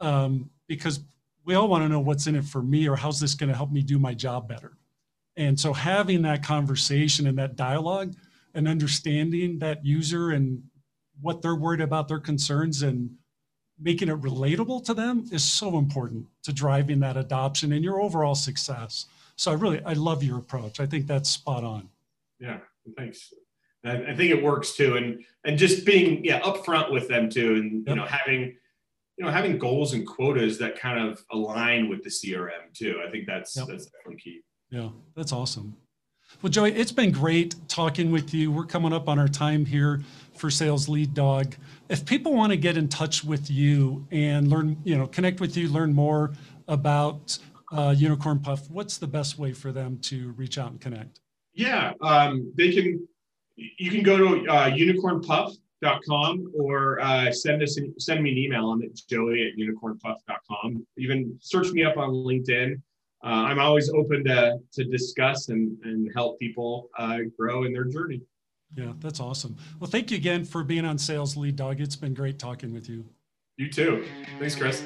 um, 0.00 0.50
because 0.66 1.00
we 1.44 1.54
all 1.54 1.68
want 1.68 1.84
to 1.84 1.88
know 1.88 2.00
what's 2.00 2.26
in 2.26 2.36
it 2.36 2.44
for 2.44 2.62
me 2.62 2.88
or 2.88 2.96
how's 2.96 3.20
this 3.20 3.34
going 3.34 3.50
to 3.50 3.56
help 3.56 3.70
me 3.70 3.82
do 3.82 3.98
my 3.98 4.14
job 4.14 4.48
better. 4.48 4.72
And 5.36 5.58
so 5.58 5.72
having 5.72 6.22
that 6.22 6.44
conversation 6.44 7.26
and 7.26 7.36
that 7.38 7.56
dialogue 7.56 8.14
and 8.54 8.68
understanding 8.68 9.58
that 9.58 9.84
user 9.84 10.30
and 10.30 10.62
what 11.20 11.42
they're 11.42 11.56
worried 11.56 11.80
about, 11.80 12.08
their 12.08 12.20
concerns, 12.20 12.82
and 12.82 13.10
making 13.80 14.08
it 14.08 14.20
relatable 14.20 14.84
to 14.84 14.94
them 14.94 15.24
is 15.32 15.42
so 15.42 15.76
important 15.78 16.26
to 16.44 16.52
driving 16.52 17.00
that 17.00 17.16
adoption 17.16 17.72
and 17.72 17.84
your 17.84 18.00
overall 18.00 18.34
success. 18.34 19.06
So 19.36 19.50
I 19.50 19.54
really 19.54 19.82
I 19.84 19.94
love 19.94 20.22
your 20.22 20.38
approach. 20.38 20.78
I 20.78 20.86
think 20.86 21.06
that's 21.06 21.28
spot 21.28 21.64
on. 21.64 21.88
Yeah, 22.38 22.58
thanks. 22.96 23.32
I 23.84 24.14
think 24.14 24.30
it 24.30 24.42
works 24.42 24.74
too, 24.74 24.96
and 24.96 25.24
and 25.44 25.58
just 25.58 25.84
being 25.84 26.24
yeah 26.24 26.40
upfront 26.40 26.90
with 26.90 27.08
them 27.08 27.28
too, 27.28 27.54
and 27.54 27.86
yep. 27.86 27.88
you 27.88 27.94
know 27.96 28.06
having 28.06 28.56
you 29.16 29.24
know 29.24 29.30
having 29.30 29.58
goals 29.58 29.92
and 29.92 30.06
quotas 30.06 30.58
that 30.58 30.78
kind 30.78 30.98
of 30.98 31.24
align 31.32 31.88
with 31.88 32.02
the 32.02 32.10
crm 32.10 32.72
too. 32.72 33.00
I 33.06 33.10
think 33.10 33.26
that's 33.26 33.56
yep. 33.56 33.66
that's 33.68 33.86
definitely 33.86 34.20
key. 34.20 34.40
Yeah 34.70 34.90
that's 35.16 35.32
awesome. 35.32 35.76
Well 36.42 36.50
joey 36.50 36.72
it's 36.72 36.92
been 36.92 37.12
great 37.12 37.54
talking 37.68 38.10
with 38.10 38.34
you. 38.34 38.50
We're 38.50 38.64
coming 38.64 38.92
up 38.92 39.08
on 39.08 39.18
our 39.18 39.28
time 39.28 39.64
here 39.64 40.02
for 40.34 40.50
sales 40.50 40.88
lead 40.88 41.14
dog. 41.14 41.54
If 41.88 42.04
people 42.04 42.34
want 42.34 42.50
to 42.50 42.56
get 42.56 42.76
in 42.76 42.88
touch 42.88 43.22
with 43.24 43.50
you 43.50 44.06
and 44.10 44.48
learn 44.48 44.76
you 44.84 44.96
know 44.96 45.06
connect 45.06 45.40
with 45.40 45.56
you 45.56 45.68
learn 45.68 45.94
more 45.94 46.32
about 46.68 47.38
uh, 47.72 47.94
unicorn 47.96 48.38
puff 48.38 48.70
what's 48.70 48.98
the 48.98 49.06
best 49.06 49.38
way 49.38 49.52
for 49.52 49.72
them 49.72 49.98
to 49.98 50.32
reach 50.32 50.58
out 50.58 50.70
and 50.70 50.80
connect? 50.80 51.20
Yeah 51.52 51.92
um, 52.00 52.52
they 52.56 52.72
can 52.72 53.06
you 53.56 53.90
can 53.90 54.02
go 54.02 54.16
to 54.16 54.48
uh, 54.50 54.66
unicorn 54.66 55.20
puff 55.20 55.54
com 56.08 56.50
or 56.58 57.00
uh, 57.00 57.30
send 57.30 57.62
us 57.62 57.78
send 57.98 58.22
me 58.22 58.32
an 58.32 58.38
email. 58.38 58.70
I'm 58.70 58.82
joey 59.08 59.50
at 59.50 59.58
unicornpuff.com. 59.58 60.86
Even 60.98 61.36
search 61.40 61.70
me 61.72 61.84
up 61.84 61.96
on 61.96 62.10
LinkedIn. 62.10 62.80
Uh, 63.24 63.28
I'm 63.28 63.58
always 63.58 63.90
open 63.90 64.24
to 64.24 64.58
to 64.72 64.84
discuss 64.84 65.48
and, 65.48 65.76
and 65.84 66.10
help 66.14 66.38
people 66.38 66.90
uh, 66.98 67.18
grow 67.38 67.64
in 67.64 67.72
their 67.72 67.84
journey. 67.84 68.22
Yeah, 68.74 68.92
that's 68.98 69.20
awesome. 69.20 69.56
Well, 69.78 69.90
thank 69.90 70.10
you 70.10 70.16
again 70.16 70.44
for 70.44 70.64
being 70.64 70.84
on 70.84 70.98
Sales 70.98 71.36
Lead 71.36 71.56
Dog. 71.56 71.80
It's 71.80 71.96
been 71.96 72.14
great 72.14 72.38
talking 72.38 72.72
with 72.72 72.88
you. 72.88 73.04
You 73.56 73.70
too. 73.70 74.04
Thanks, 74.38 74.56
Chris. 74.56 74.84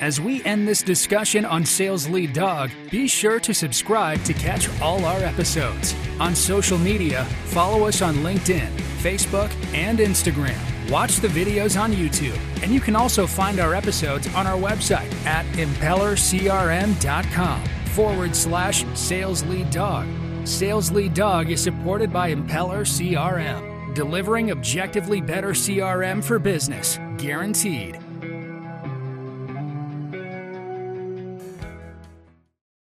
As 0.00 0.20
we 0.20 0.44
end 0.44 0.68
this 0.68 0.82
discussion 0.82 1.46
on 1.46 1.64
Sales 1.64 2.06
Lead 2.06 2.34
Dog, 2.34 2.70
be 2.90 3.08
sure 3.08 3.40
to 3.40 3.54
subscribe 3.54 4.22
to 4.24 4.34
catch 4.34 4.68
all 4.82 5.02
our 5.06 5.20
episodes. 5.20 5.94
On 6.20 6.34
social 6.34 6.76
media, 6.76 7.24
follow 7.46 7.86
us 7.86 8.02
on 8.02 8.16
LinkedIn, 8.16 8.68
Facebook, 9.00 9.50
and 9.72 9.98
Instagram. 9.98 10.58
Watch 10.90 11.16
the 11.16 11.28
videos 11.28 11.80
on 11.80 11.92
YouTube, 11.92 12.38
and 12.62 12.70
you 12.70 12.80
can 12.80 12.94
also 12.94 13.26
find 13.26 13.58
our 13.58 13.74
episodes 13.74 14.28
on 14.34 14.46
our 14.46 14.58
website 14.58 15.10
at 15.24 15.46
impellercrm.com 15.56 17.64
forward 17.86 18.36
slash 18.36 18.84
sales 18.94 19.42
lead 19.44 19.70
dog. 19.70 20.06
Sales 20.44 20.92
Lead 20.92 21.14
Dog 21.14 21.50
is 21.50 21.60
supported 21.60 22.12
by 22.12 22.32
Impeller 22.32 22.86
CRM, 22.86 23.75
delivering 23.96 24.50
objectively 24.50 25.22
better 25.22 25.52
CRM 25.52 26.22
for 26.22 26.38
business, 26.38 27.00
guaranteed. 27.16 28.05